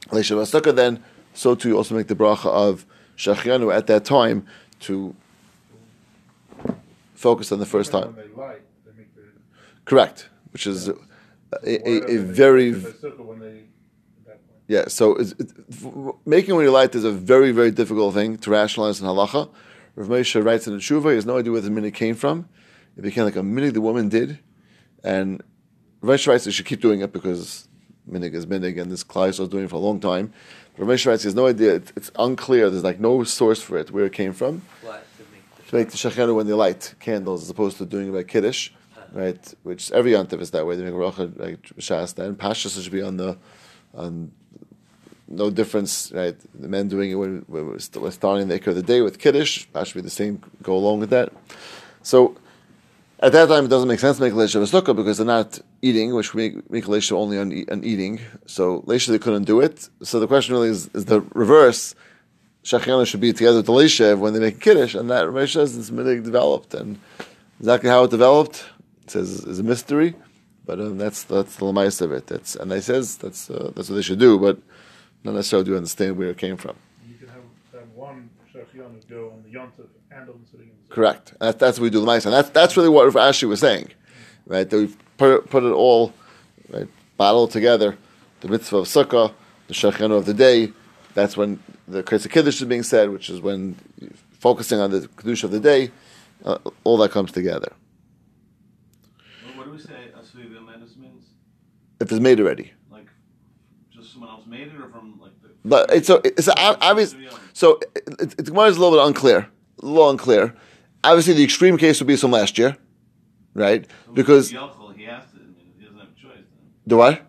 leisha 0.08 0.36
sukkah. 0.36 0.74
Then, 0.74 1.02
so 1.34 1.54
too, 1.54 1.70
you 1.70 1.76
also 1.76 1.94
make 1.94 2.08
the 2.08 2.14
bracha 2.14 2.46
of 2.46 2.86
shachianu 3.16 3.74
at 3.74 3.86
that 3.86 4.04
time 4.04 4.46
to 4.80 5.14
focus 7.14 7.52
on 7.52 7.58
the 7.58 7.66
first 7.66 7.92
time. 7.92 8.16
When 8.16 8.28
they 8.28 8.34
light, 8.34 8.62
they 8.84 8.92
make 8.96 9.14
the. 9.14 9.22
Correct, 9.84 10.28
which 10.52 10.66
is 10.66 10.88
a, 10.88 10.94
a, 11.62 11.88
a 11.88 12.00
they 12.00 12.16
very 12.16 12.74
yeah. 14.72 14.88
So 14.88 15.16
it's, 15.16 15.34
making 16.24 16.54
when 16.56 16.64
you 16.64 16.70
light 16.70 16.94
is 16.94 17.04
a 17.04 17.12
very 17.12 17.52
very 17.52 17.70
difficult 17.70 18.14
thing 18.14 18.38
to 18.38 18.50
rationalize 18.50 19.00
in 19.00 19.06
halacha. 19.06 19.50
Rav 19.96 20.08
Moshe 20.08 20.42
writes 20.42 20.66
in 20.66 20.72
the 20.72 20.78
Tshuva, 20.78 21.10
he 21.10 21.16
has 21.16 21.26
no 21.26 21.36
idea 21.38 21.52
where 21.52 21.60
the 21.60 21.70
minute 21.70 21.92
came 21.92 22.14
from. 22.14 22.48
It 22.96 23.02
became 23.02 23.24
like 23.24 23.36
a 23.36 23.42
minute 23.42 23.74
the 23.74 23.82
woman 23.82 24.08
did, 24.08 24.38
and 25.04 25.42
Rav 26.00 26.16
Moshe 26.16 26.26
writes 26.26 26.46
you 26.46 26.52
should 26.52 26.64
keep 26.64 26.80
doing 26.80 27.02
it 27.02 27.12
because 27.12 27.68
minig 28.10 28.32
is 28.32 28.46
minig, 28.46 28.80
and 28.80 28.90
this 28.90 29.04
Klai 29.04 29.38
was 29.38 29.48
doing 29.50 29.64
it 29.64 29.70
for 29.70 29.76
a 29.76 29.86
long 29.88 30.00
time. 30.00 30.32
Rav 30.78 30.88
Moshe 30.88 31.06
writes 31.06 31.22
he 31.22 31.26
has 31.26 31.34
no 31.34 31.46
idea. 31.46 31.74
It's, 31.74 31.92
it's 31.94 32.10
unclear. 32.18 32.70
There's 32.70 32.84
like 32.90 32.98
no 32.98 33.24
source 33.24 33.60
for 33.60 33.76
it 33.76 33.90
where 33.90 34.06
it 34.06 34.14
came 34.14 34.32
from. 34.32 34.62
What 34.80 35.04
to 35.18 35.24
make 35.34 35.56
the 35.56 35.62
to 35.68 35.76
make 35.76 35.90
the 35.90 35.98
shechenu 35.98 36.34
when 36.34 36.46
they 36.46 36.54
light 36.54 36.94
candles 36.98 37.42
as 37.42 37.50
opposed 37.50 37.76
to 37.76 37.84
doing 37.84 38.08
it 38.08 38.12
by 38.12 38.22
kiddush, 38.22 38.70
right? 39.12 39.54
Which 39.64 39.92
every 39.92 40.12
yontif 40.12 40.40
is 40.40 40.50
that 40.52 40.66
way. 40.66 40.76
They 40.76 40.84
make 40.84 40.94
a 40.94 40.96
bracha 40.96 41.38
like 41.38 41.58
shasta 41.78 42.24
and 42.24 42.38
pashas 42.38 42.82
should 42.82 42.90
be 42.90 43.02
on 43.02 43.18
the 43.18 43.36
on 43.94 44.32
no 45.32 45.50
difference, 45.50 46.12
right? 46.12 46.36
The 46.54 46.68
men 46.68 46.88
doing 46.88 47.10
it 47.10 47.14
when, 47.14 47.44
when 47.46 47.66
we're 47.68 47.78
st- 47.78 48.02
we're 48.02 48.10
starting 48.10 48.48
the 48.48 48.58
ikar 48.60 48.68
of 48.68 48.76
the 48.76 48.82
day 48.82 49.00
with 49.00 49.18
kiddush, 49.18 49.66
be 49.94 50.00
the 50.00 50.10
same. 50.10 50.42
Go 50.62 50.74
along 50.74 51.00
with 51.00 51.10
that. 51.10 51.32
So 52.02 52.36
at 53.18 53.32
that 53.32 53.48
time, 53.48 53.64
it 53.64 53.68
doesn't 53.68 53.88
make 53.88 54.00
sense 54.00 54.18
to 54.18 54.22
make 54.22 54.32
leisha 54.32 54.60
sukkah 54.60 54.94
because 54.94 55.18
they're 55.18 55.26
not 55.26 55.58
eating, 55.80 56.14
which 56.14 56.34
we 56.34 56.50
make, 56.50 56.70
make 56.70 56.84
leisha 56.84 57.12
only 57.12 57.38
on, 57.38 57.52
on 57.70 57.84
eating. 57.84 58.20
So 58.46 58.82
leisha 58.82 59.08
they 59.08 59.18
couldn't 59.18 59.44
do 59.44 59.60
it. 59.60 59.88
So 60.02 60.20
the 60.20 60.26
question 60.26 60.54
really 60.54 60.68
is, 60.68 60.90
is 60.94 61.06
the 61.06 61.20
reverse. 61.34 61.94
Shachianu 62.64 63.06
should 63.06 63.20
be 63.20 63.32
together 63.32 63.56
with 63.56 63.66
the 63.66 63.72
Leisha 63.72 64.16
when 64.16 64.34
they 64.34 64.38
make 64.38 64.60
Kiddush, 64.60 64.94
and 64.94 65.10
that 65.10 65.24
Ramesh 65.24 65.54
says 65.54 65.76
it's 65.76 65.90
minig 65.90 66.22
developed, 66.22 66.74
and 66.74 67.00
exactly 67.58 67.90
how 67.90 68.04
it 68.04 68.12
developed 68.12 68.64
it 69.02 69.10
says 69.10 69.44
is 69.44 69.58
a 69.58 69.62
mystery, 69.62 70.14
but 70.64 70.80
um, 70.80 70.98
that's 70.98 71.24
that's 71.24 71.56
the 71.56 71.64
lamais 71.64 72.00
of 72.00 72.12
it. 72.12 72.26
That's 72.28 72.54
and 72.56 72.70
they 72.70 72.80
says 72.80 73.16
that's 73.16 73.50
uh, 73.50 73.72
that's 73.74 73.88
what 73.88 73.96
they 73.96 74.02
should 74.02 74.20
do, 74.20 74.38
but 74.38 74.58
not 75.24 75.34
necessarily 75.34 75.64
do 75.64 75.70
you 75.72 75.76
understand 75.76 76.16
where 76.16 76.30
it 76.30 76.38
came 76.38 76.56
from. 76.56 76.76
You 77.08 77.14
can 77.16 77.28
have, 77.28 77.42
have 77.72 77.88
one 77.94 78.30
shachianu 78.54 79.08
go 79.08 79.30
on 79.30 79.42
the 79.42 79.50
yontif 79.50 79.86
and 80.10 80.28
on 80.28 80.40
the 80.42 80.50
sitting 80.50 80.68
in 80.68 80.72
the 80.82 80.88
sukkah. 80.88 80.94
Correct. 80.94 81.30
And 81.32 81.40
that's, 81.40 81.58
that's 81.58 81.78
what 81.78 81.84
we 81.84 81.90
do 81.90 82.00
the 82.00 82.06
lamais, 82.06 82.24
and 82.24 82.34
that's 82.34 82.50
that's 82.50 82.76
really 82.76 82.88
what 82.88 83.12
Rav 83.12 83.32
Ashi 83.32 83.48
was 83.48 83.60
saying, 83.60 83.90
right? 84.46 84.68
That 84.68 84.76
we 84.76 84.94
put 85.16 85.48
put 85.50 85.62
it 85.62 85.72
all 85.72 86.12
right, 86.70 86.88
bottled 87.16 87.50
together, 87.50 87.96
the 88.40 88.48
mitzvah 88.48 88.78
of 88.78 88.86
sukkah, 88.86 89.32
the 89.68 89.74
shechenu 89.74 90.16
of 90.16 90.26
the 90.26 90.34
day. 90.34 90.72
That's 91.14 91.36
when 91.36 91.62
the 91.86 92.02
Kreis 92.02 92.28
Kiddush 92.30 92.62
is 92.62 92.68
being 92.68 92.82
said, 92.82 93.10
which 93.10 93.28
is 93.28 93.40
when 93.40 93.76
focusing 94.40 94.80
on 94.80 94.90
the 94.90 95.00
kedusha 95.00 95.44
of 95.44 95.50
the 95.50 95.60
day. 95.60 95.90
Uh, 96.44 96.58
all 96.82 96.96
that 96.96 97.12
comes 97.12 97.30
together. 97.30 97.72
What, 99.44 99.58
what 99.58 99.66
do 99.66 99.70
we 99.70 99.78
say 99.78 100.10
Asuya 100.18 100.58
Medis 100.58 100.96
means? 100.96 101.26
If 102.00 102.10
it's 102.10 102.20
made 102.20 102.40
already, 102.40 102.72
Like, 102.90 103.06
just 103.92 104.12
someone 104.12 104.30
else 104.30 104.44
made 104.46 104.66
it, 104.66 104.74
or 104.74 104.88
from 104.88 105.20
like 105.20 105.40
the. 105.40 105.50
But 105.64 105.92
it's 105.92 106.06
so 106.06 106.20
it's 106.24 106.48
obvious. 106.48 107.14
So 107.52 107.78
it, 107.94 108.02
it, 108.06 108.34
it's 108.38 108.50
Gemara 108.50 108.66
is 108.66 108.76
a 108.76 108.80
little 108.80 108.98
bit 108.98 109.06
unclear, 109.06 109.48
a 109.82 109.86
little 109.86 110.10
unclear. 110.10 110.54
Obviously, 111.04 111.34
the 111.34 111.44
extreme 111.44 111.76
case 111.76 112.00
would 112.00 112.06
be 112.06 112.16
some 112.16 112.30
last 112.30 112.58
year, 112.58 112.76
right? 113.54 113.86
Because 114.14 114.52
Yachol, 114.52 114.96
he 114.96 115.04
has 115.04 115.24
to. 115.32 115.38
I 115.38 115.78
he 115.78 115.84
doesn't 115.84 115.98
have 115.98 116.08
a 116.08 116.20
choice. 116.20 116.44
The 116.86 116.96
what? 116.96 117.22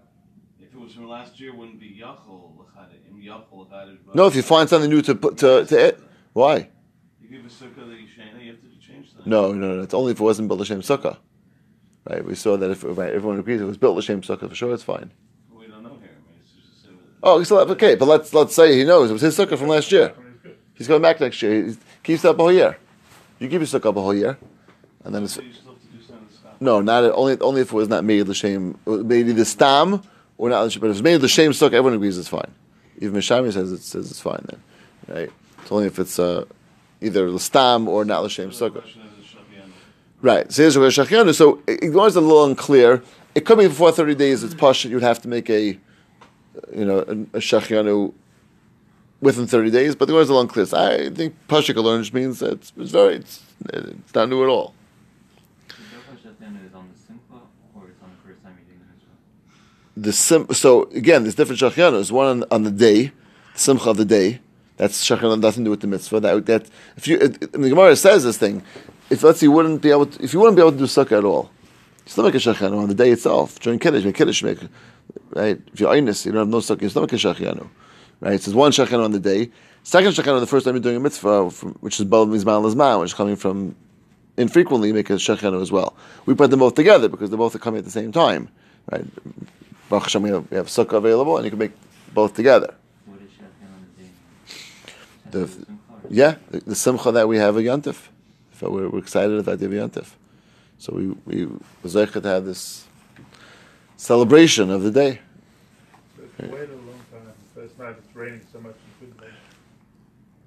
If 0.60 0.74
it 0.74 0.80
was 0.80 0.94
from 0.94 1.08
last 1.08 1.40
year, 1.40 1.56
wouldn't 1.56 1.80
be 1.80 2.02
Yachol. 2.02 2.54
Yachol. 3.24 4.16
No, 4.16 4.28
if 4.28 4.36
you 4.36 4.42
find 4.42 4.70
something 4.70 4.90
new 4.90 5.02
to 5.02 5.16
put 5.16 5.38
to 5.38 5.66
to 5.66 5.86
it, 5.88 6.00
why? 6.34 6.70
you 7.22 7.30
give 7.30 7.46
a 7.46 7.50
sukkah 7.50 7.88
that 7.88 8.00
you 8.00 8.08
change, 8.08 8.42
you 8.42 8.52
have 8.52 8.62
to 8.62 8.80
change 8.86 9.14
that. 9.14 9.26
No, 9.26 9.54
no, 9.54 9.76
no. 9.76 9.84
It's 9.84 9.94
only 9.94 10.12
if 10.12 10.20
it 10.20 10.24
wasn't 10.24 10.48
built 10.48 10.60
L'Shem 10.60 10.82
Sukkah. 10.82 11.18
Right? 12.10 12.24
We 12.24 12.36
saw 12.36 12.58
that 12.58 12.70
if 12.70 12.84
right, 12.84 13.14
everyone 13.14 13.40
agrees 13.40 13.62
it 13.62 13.66
was 13.66 13.78
built 13.78 13.98
L'Shem 13.98 14.22
Sukkah, 14.22 14.50
for 14.50 14.56
sure 14.56 14.74
it's 14.74 14.84
fine. 14.84 15.12
We 15.52 15.68
don't 15.68 15.84
know 15.84 15.98
here. 16.02 16.12
I 16.12 16.22
mean, 16.28 16.40
it's 16.42 16.52
just, 16.52 16.86
it 16.86 16.92
was, 16.92 17.13
Oh, 17.26 17.38
he's 17.38 17.48
still 17.48 17.60
okay, 17.60 17.96
but 17.96 18.06
let's 18.06 18.34
let's 18.34 18.54
say 18.54 18.78
he 18.78 18.84
knows 18.84 19.10
it 19.10 19.14
was 19.14 19.22
his 19.22 19.38
sukkah 19.38 19.58
from 19.58 19.70
last 19.70 19.92
year. 19.92 20.10
Definitely 20.10 20.32
is 20.32 20.40
good. 20.44 20.58
He's 20.74 20.88
going 20.88 21.02
back 21.02 21.20
next 21.22 21.42
year. 21.42 21.68
He 21.68 21.78
keeps 22.04 22.26
up 22.26 22.38
a 22.38 22.42
whole 22.42 22.52
year. 22.52 22.78
You 23.40 23.48
keep 23.48 23.60
your 23.60 23.68
sukkah 23.68 23.90
up 23.90 23.96
a 23.96 24.02
whole 24.02 24.14
year, 24.14 24.38
and 25.06 25.16
then 25.16 25.24
it's 25.24 25.34
so 25.34 25.42
you 25.42 25.54
still 25.54 25.74
have 25.74 25.82
to 25.82 25.88
do 25.88 26.04
something 26.04 26.28
to 26.28 26.34
stop. 26.34 26.62
no, 26.62 26.82
not 26.82 27.06
only 27.06 27.40
only 27.40 27.62
if 27.62 27.72
it 27.72 27.74
was 27.74 27.88
not 27.88 28.04
made 28.04 28.28
l'shem, 28.28 28.78
made 28.86 29.28
either 29.28 29.34
the 29.34 29.46
stam 29.46 30.04
or 30.38 30.50
not 30.50 30.66
l'shem. 30.66 30.82
But 30.82 30.90
if 30.90 30.98
it's 30.98 31.04
made 31.04 31.22
l'shem 31.22 31.52
sukkah, 31.52 31.74
everyone 31.74 31.94
agrees 31.94 32.18
it's 32.18 32.28
fine. 32.28 32.52
Even 33.00 33.20
Mishami 33.20 33.54
says 33.54 33.72
it 33.72 33.82
says 33.82 34.12
it's 34.12 34.20
fine 34.20 34.46
then, 34.50 34.62
right? 35.08 35.32
It's 35.62 35.72
only 35.72 35.88
if 35.88 36.00
it's 36.00 36.20
uh, 36.20 36.44
either 37.02 37.32
l'stam 37.32 37.88
or 37.88 38.04
not 38.04 38.24
l'shem 38.24 38.50
sukkah. 38.50 38.82
question 38.82 39.02
is, 39.02 39.30
is 39.30 39.36
Right. 40.24 40.50
So 40.54 40.62
here's 40.62 41.38
So 41.38 41.62
it 41.68 41.94
was 41.94 42.16
a 42.16 42.22
little 42.22 42.46
unclear. 42.46 43.04
It 43.36 43.46
could 43.46 43.58
be 43.58 43.68
before 43.68 43.92
30 43.92 44.16
days. 44.16 44.42
It's 44.42 44.54
pashut. 44.54 44.90
You'd 44.90 45.04
have 45.04 45.22
to 45.24 45.28
make 45.28 45.50
a, 45.50 45.78
you 46.76 46.86
know, 46.86 47.00
a, 47.00 47.16
Shachianu 47.40 48.14
within 49.22 49.48
30 49.48 49.72
days. 49.72 49.96
But 49.96 50.08
the 50.08 50.16
a 50.16 50.40
unclear. 50.40 50.66
So 50.66 50.78
I 50.78 51.10
think 51.10 51.36
pashut 51.48 51.76
learn 51.76 52.06
means 52.14 52.40
that 52.40 52.54
it's, 52.54 52.74
it's 52.78 52.92
very, 52.92 53.16
it's, 53.16 53.42
it's 53.70 54.14
not 54.14 54.30
new 54.30 54.44
at 54.44 54.50
all. 54.50 54.74
The 59.96 60.12
sim. 60.12 60.48
So 60.52 60.84
again, 60.96 61.24
there's 61.24 61.36
different 61.36 61.62
Shachianus. 61.62 62.12
One 62.12 62.28
on, 62.28 62.44
on 62.50 62.64
the 62.64 62.72
day, 62.72 63.12
the 63.54 63.60
simcha 63.60 63.90
of 63.92 63.98
the 63.98 64.06
day. 64.06 64.40
That's 64.78 65.08
Shachianu. 65.08 65.40
Nothing 65.40 65.64
to 65.64 65.68
do 65.68 65.72
with 65.72 65.82
the 65.82 65.88
mitzvah. 65.88 66.20
That 66.20 66.46
that 66.48 66.66
if 66.98 67.08
you, 67.08 67.18
it, 67.18 67.52
the 67.52 67.70
Gemara 67.70 67.96
says 67.96 68.24
this 68.24 68.38
thing. 68.38 68.64
If 69.12 69.22
let's 69.22 69.40
say 69.40 69.46
you 69.46 69.52
wouldn't 69.52 69.82
be 69.82 69.92
able, 69.92 70.08
to, 70.08 70.24
if 70.24 70.34
you 70.34 70.40
wouldn't 70.40 70.56
be 70.56 70.62
able 70.62 70.72
to 70.72 70.78
do 70.78 70.86
sukkah 70.86 71.20
at 71.20 71.24
all, 71.24 71.52
you 72.06 72.12
still 72.12 72.24
make 72.24 72.34
a 72.34 72.38
shachianu 72.38 72.82
on 72.82 72.88
the 72.88 72.96
day 72.96 73.12
itself. 73.12 73.60
During 73.60 73.78
kiddush, 73.78 74.04
make 74.04 74.16
kiddush, 74.16 74.42
make 74.42 74.60
right. 75.32 75.60
If 75.74 75.80
you're 75.80 75.94
einus, 75.94 76.26
you 76.26 76.32
don't 76.32 76.40
have 76.42 76.48
no 76.50 76.58
sukkah, 76.58 76.82
you 76.84 76.90
still 76.90 77.02
make 77.04 77.14
a 77.14 77.16
shachianu. 77.16 77.68
Right. 78.20 78.34
It 78.34 78.42
says 78.42 78.56
one 78.56 78.72
shachianu 78.72 79.04
on 79.04 79.12
the 79.12 79.20
day. 79.20 79.50
Second 79.84 80.12
shachianu 80.14 80.40
the 80.40 80.48
first 80.48 80.66
time 80.66 80.76
you're 80.76 80.82
doing 80.82 80.96
a 80.98 81.00
mitzvah, 81.00 81.52
from, 81.52 81.74
which 81.82 82.00
is 82.00 82.06
bal 82.06 82.26
mizman 82.26 82.64
lazman, 82.64 83.00
which 83.00 83.12
is 83.12 83.14
coming 83.14 83.36
from 83.36 83.76
infrequently, 84.38 84.88
you 84.90 84.94
make 84.94 85.10
a 85.10 85.14
shachianu 85.14 85.62
as 85.62 85.72
well. 85.72 85.96
We 86.26 86.34
put 86.34 86.50
them 86.50 86.60
both 86.60 86.76
together 86.76 87.10
because 87.10 87.30
they're 87.30 87.38
both 87.38 87.56
are 87.56 87.60
coming 87.60 87.80
at 87.80 87.86
the 87.86 87.92
same 87.92 88.12
time. 88.12 88.50
Right. 88.92 89.06
Baruch 89.90 90.04
Hashem, 90.04 90.22
we 90.22 90.30
have, 90.30 90.50
we 90.50 90.58
have 90.58 90.68
sukkah 90.68 90.94
available, 90.94 91.38
and 91.38 91.46
you 91.46 91.52
can 91.52 91.60
make 91.60 91.72
both 92.14 92.34
together. 92.34 92.74
What 93.06 93.20
is 93.22 93.30
on 93.62 93.86
the 93.98 94.04
day? 94.04 94.10
The- 95.32 95.46
Shachenu 95.46 95.48
is 95.48 95.54
Simcha 95.54 95.74
or- 95.90 96.14
Yeah, 96.14 96.36
the, 96.52 96.60
the 96.62 96.76
simcha 96.76 97.12
that 97.12 97.28
we 97.28 97.38
have 97.38 97.58
a 97.58 97.62
yontif. 97.62 98.08
So 98.60 98.70
we're, 98.70 98.90
we're 98.90 99.00
excited 99.00 99.38
about 99.38 99.60
the 99.60 99.68
yontif. 99.68 100.12
So 100.78 100.94
we 100.94 101.08
we 101.26 101.48
was 101.82 101.94
to 101.94 102.22
have 102.24 102.46
this 102.46 102.86
celebration 104.04 104.70
of 104.70 104.84
the 104.84 104.92
day. 104.92 105.20
But 106.18 106.52
wait 106.52 106.70
a 106.70 106.74
long 106.74 107.00
time, 107.10 107.32
first 107.56 107.80
night 107.80 107.96
it's 107.98 108.14
raining 108.14 108.42
so 108.52 108.60
much 108.60 108.76
you 108.76 109.08
couldn't 109.08 109.22
make. 109.22 109.40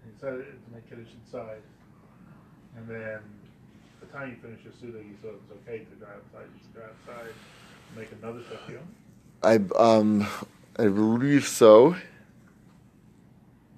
And 0.05 0.38
you 0.38 0.45
to 0.45 0.75
make 0.75 0.90
Kiddush 0.90 1.09
inside. 1.25 1.62
And 2.77 2.87
then 2.87 3.21
the 4.01 4.07
time 4.12 4.29
you 4.29 4.37
finish 4.42 4.62
your 4.62 4.75
Suda, 4.79 4.99
you 4.99 5.16
thought 5.23 5.31
it 5.31 5.40
was 5.49 5.59
okay 5.62 5.79
to 5.79 5.97
go 5.97 6.07
outside. 6.07 6.49
You 6.55 6.81
go 6.81 6.83
outside 6.85 7.33
make 7.97 8.09
another. 8.23 8.42
I 9.42 9.61
um 9.79 10.27
I 10.79 10.85
believe 10.85 11.47
so. 11.47 11.97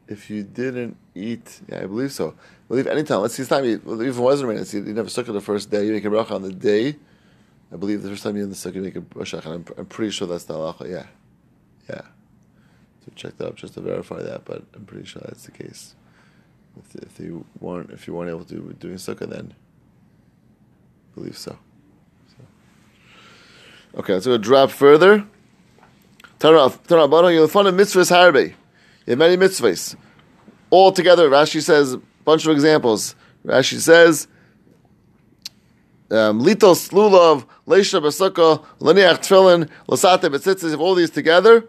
If 0.09 0.31
you 0.31 0.43
didn't 0.43 0.97
eat, 1.15 1.61
yeah, 1.69 1.83
I 1.83 1.87
believe 1.87 2.13
so. 2.13 2.31
I 2.31 2.69
believe 2.69 2.87
anytime. 2.89 3.21
Let's 3.21 3.35
see, 3.35 3.43
it's 3.43 3.51
time 3.51 3.65
you, 3.65 3.81
well, 3.85 4.03
even 4.03 4.23
wasn't 4.23 4.49
raining. 4.49 4.65
You 4.73 4.95
never 4.95 5.11
sukkah 5.11 5.33
the 5.35 5.41
first 5.41 5.71
day. 5.71 5.87
You 5.87 5.93
make 5.93 6.05
a 6.05 6.09
bracha 6.09 6.33
on 6.33 6.43
the 6.43 6.53
day. 6.53 6.97
I 7.73 7.77
believe 7.77 8.03
the 8.03 8.09
first 8.09 8.23
time 8.23 8.37
you're 8.37 8.45
in 8.45 8.51
the 8.51 8.57
sukkah, 8.57 8.77
you 8.77 8.83
make 8.83 8.97
a. 8.97 9.37
And 9.37 9.55
I'm, 9.55 9.65
I'm 9.77 9.87
pretty 9.87 10.11
sure 10.11 10.27
that's 10.27 10.45
the 10.45 10.55
halacha. 10.55 10.91
Yeah, 10.91 11.07
yeah. 11.89 12.03
So 13.05 13.13
check 13.15 13.37
that 13.39 13.49
up 13.49 13.57
just 13.57 13.75
to 13.75 13.81
verify 13.81 14.23
that, 14.23 14.45
but 14.45 14.65
I'm 14.75 14.85
pretty 14.87 15.07
sure 15.07 15.23
that's 15.25 15.45
the 15.45 15.53
case. 15.53 15.95
If, 16.79 17.03
if 17.03 17.21
you 17.21 17.45
weren't, 17.61 17.91
if 17.91 18.07
you 18.07 18.15
weren't 18.15 18.31
able 18.31 18.45
to 18.45 18.55
do 18.55 18.77
doing 18.79 18.97
sukkah, 18.97 19.29
then 19.29 19.55
I 19.55 21.15
believe 21.15 21.37
so. 21.37 21.59
so. 22.29 23.99
Okay, 23.99 24.15
let's 24.15 24.27
go 24.27 24.39
drop 24.39 24.71
further. 24.71 25.27
Turn 26.39 26.55
off. 26.55 26.83
Tanabana, 26.85 27.35
you'll 27.35 27.49
find 27.49 27.67
a 27.69 27.73
mitzvahs 27.73 28.13
harbe. 28.13 28.51
You 29.07 29.11
have 29.13 29.19
many 29.19 29.37
mitzvahs. 29.37 29.97
All 30.71 30.93
together, 30.93 31.29
Rashi 31.29 31.61
says, 31.63 31.95
a 31.95 31.99
bunch 32.25 32.47
of 32.47 32.53
examples. 32.53 33.17
Rashi 33.45 33.79
says, 33.79 34.29
litos 36.11 36.91
lulav, 36.91 37.45
leisha 37.67 38.01
basukah, 38.01 38.65
laniach 38.81 39.19
tefillin, 39.19 39.69
lasate 39.89 40.31
betzitzis, 40.31 40.65
you 40.65 40.71
have 40.71 40.81
all 40.81 40.95
these 40.95 41.11
together. 41.11 41.65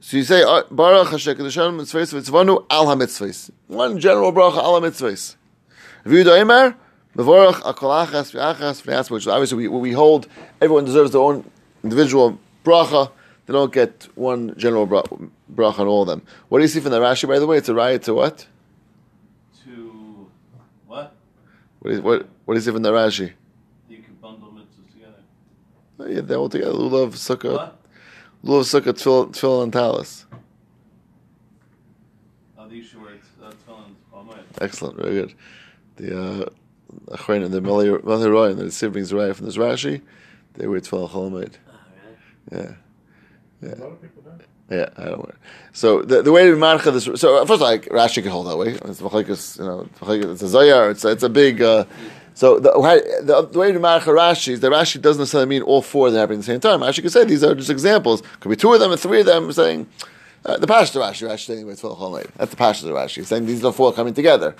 So 0.00 0.18
you 0.18 0.24
say, 0.24 0.42
uh, 0.42 0.62
Baruch 0.70 1.08
Hashem, 1.08 1.36
Kedushan 1.36 1.80
mitzvahs, 1.80 2.14
v'tzvanu, 2.14 2.66
al 2.70 2.86
ha-mitzvahs. 2.86 3.50
One 3.66 3.98
general 3.98 4.32
bracha, 4.32 4.58
al 4.58 4.80
ha-mitzvahs. 4.80 5.36
V'yu 6.04 6.24
Imer, 6.24 6.74
mevorach, 7.16 7.62
akolachas, 7.62 8.32
v'achas, 8.32 8.82
v'yas, 8.82 9.10
which 9.10 9.26
obviously 9.26 9.68
we, 9.68 9.68
we 9.68 9.92
hold, 9.92 10.28
everyone 10.60 10.84
deserves 10.84 11.12
their 11.12 11.22
own 11.22 11.50
individual 11.82 12.38
bracha. 12.64 13.10
They 13.46 13.52
don't 13.52 13.72
get 13.72 14.08
one 14.16 14.54
general 14.56 14.86
bra- 14.86 15.04
bracha 15.54 15.78
on 15.78 15.86
all 15.86 16.02
of 16.02 16.08
them. 16.08 16.22
What 16.48 16.58
do 16.58 16.62
you 16.62 16.68
see 16.68 16.80
from 16.80 16.90
the 16.90 16.98
Rashi, 16.98 17.28
by 17.28 17.38
the 17.38 17.46
way? 17.46 17.58
It's 17.58 17.68
a 17.68 17.74
riot 17.74 18.02
to 18.02 18.14
what? 18.14 18.44
To 19.64 20.28
what? 20.88 21.14
What 21.78 21.92
is, 21.92 22.00
what, 22.00 22.26
what 22.44 22.54
do 22.54 22.58
you 22.58 22.64
see 22.64 22.72
from 22.72 22.82
the 22.82 22.90
Rashi? 22.90 23.34
You 23.88 23.98
can 23.98 24.14
bundle 24.14 24.48
mitzvahs 24.48 24.92
together. 24.92 25.22
Oh, 25.78 25.82
Yeah, 25.98 26.20
they're 26.20 26.38
all 26.38 26.48
together. 26.48 26.72
Lulav, 26.72 27.12
sukkah, 27.14 27.54
What? 27.54 27.80
lulav, 28.44 28.64
sukkah, 28.64 28.92
tefillin, 28.92 29.32
tefillin, 29.32 29.62
and 29.64 29.72
talis. 29.72 30.26
Oh, 32.58 32.68
the 32.68 32.78
issue 32.78 32.98
uh, 33.42 33.50
tefillin. 33.50 34.36
Excellent, 34.60 34.96
very 34.96 35.14
good. 35.14 35.34
The 35.96 36.22
uh, 36.22 36.48
Achrein 37.16 37.44
and 37.44 37.52
the 37.52 37.60
Melchiroy 37.60 38.50
and 38.50 38.58
the 38.58 38.70
siblings 38.70 39.12
riot 39.12 39.36
from 39.36 39.46
this 39.46 39.56
Rashi, 39.56 40.02
they 40.54 40.66
wear 40.66 40.80
tefillin 40.80 41.08
cholamayid. 41.10 41.54
Oh, 41.68 41.78
really? 42.52 42.76
Yeah. 43.62 43.68
A 43.72 43.76
lot 43.76 43.92
of 43.92 44.02
people 44.02 44.22
don't. 44.22 44.42
Yeah, 44.70 44.88
I 44.96 45.04
don't 45.04 45.28
know. 45.28 45.34
So 45.72 46.02
the 46.02 46.22
the 46.22 46.32
way 46.32 46.44
to 46.50 46.56
marcha 46.56 46.92
this. 46.92 47.04
So 47.20 47.46
first, 47.46 47.62
like 47.62 47.86
Rashi 47.86 48.22
can 48.22 48.32
hold 48.32 48.48
that 48.48 48.56
way. 48.56 48.70
It's 48.84 49.00
you 49.00 49.64
know, 49.64 49.88
it's 50.02 50.42
a 50.42 50.46
zayar. 50.46 50.90
It's 50.90 51.04
it's 51.04 51.22
a 51.22 51.28
big. 51.28 51.62
Uh, 51.62 51.84
so 52.36 52.60
the, 52.60 52.70
the 53.22 53.48
the 53.50 53.58
way 53.58 53.72
to 53.72 53.80
marcha 53.80 54.14
Rashi 54.14 54.52
is 54.52 54.60
that 54.60 54.70
Rashi 54.70 55.00
doesn't 55.00 55.20
necessarily 55.20 55.48
mean 55.48 55.62
all 55.62 55.80
four 55.80 56.08
of 56.08 56.12
them 56.12 56.20
happening 56.20 56.40
at 56.40 56.44
the 56.44 56.52
same 56.52 56.60
time. 56.60 56.80
Rashi 56.80 57.00
could 57.00 57.10
say 57.10 57.24
these 57.24 57.42
are 57.42 57.54
just 57.54 57.70
examples. 57.70 58.22
Could 58.40 58.50
be 58.50 58.56
two 58.56 58.72
of 58.72 58.78
them 58.78 58.92
and 58.92 59.00
three 59.00 59.20
of 59.20 59.26
them 59.26 59.50
saying. 59.52 59.88
Uh, 60.44 60.56
the 60.58 60.66
Pashto 60.66 61.00
Rashi, 61.00 61.28
Rashi 61.28 61.46
saying 61.46 61.68
it's. 61.68 61.82
That's 61.82 62.50
the 62.52 62.56
Pashto 62.56 62.92
Rashi 62.92 63.24
saying 63.24 63.46
these 63.46 63.64
are 63.64 63.72
four 63.72 63.92
coming 63.92 64.14
together. 64.14 64.54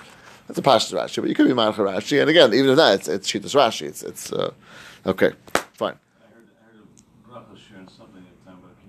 That's 0.47 0.59
a 0.59 0.61
Pashto 0.61 0.95
Rashi, 0.95 1.21
but 1.21 1.29
you 1.29 1.35
could 1.35 1.47
be 1.47 1.53
Marcha 1.53 1.75
Rashi, 1.75 2.19
and 2.19 2.29
again, 2.29 2.53
even 2.53 2.71
if 2.71 2.77
that, 2.77 2.95
it's, 2.95 3.07
it's 3.07 3.53
Rashi. 3.53 3.83
It's 3.83 4.03
it's 4.03 4.33
uh, 4.33 4.51
okay, 5.05 5.31
fine. 5.73 5.97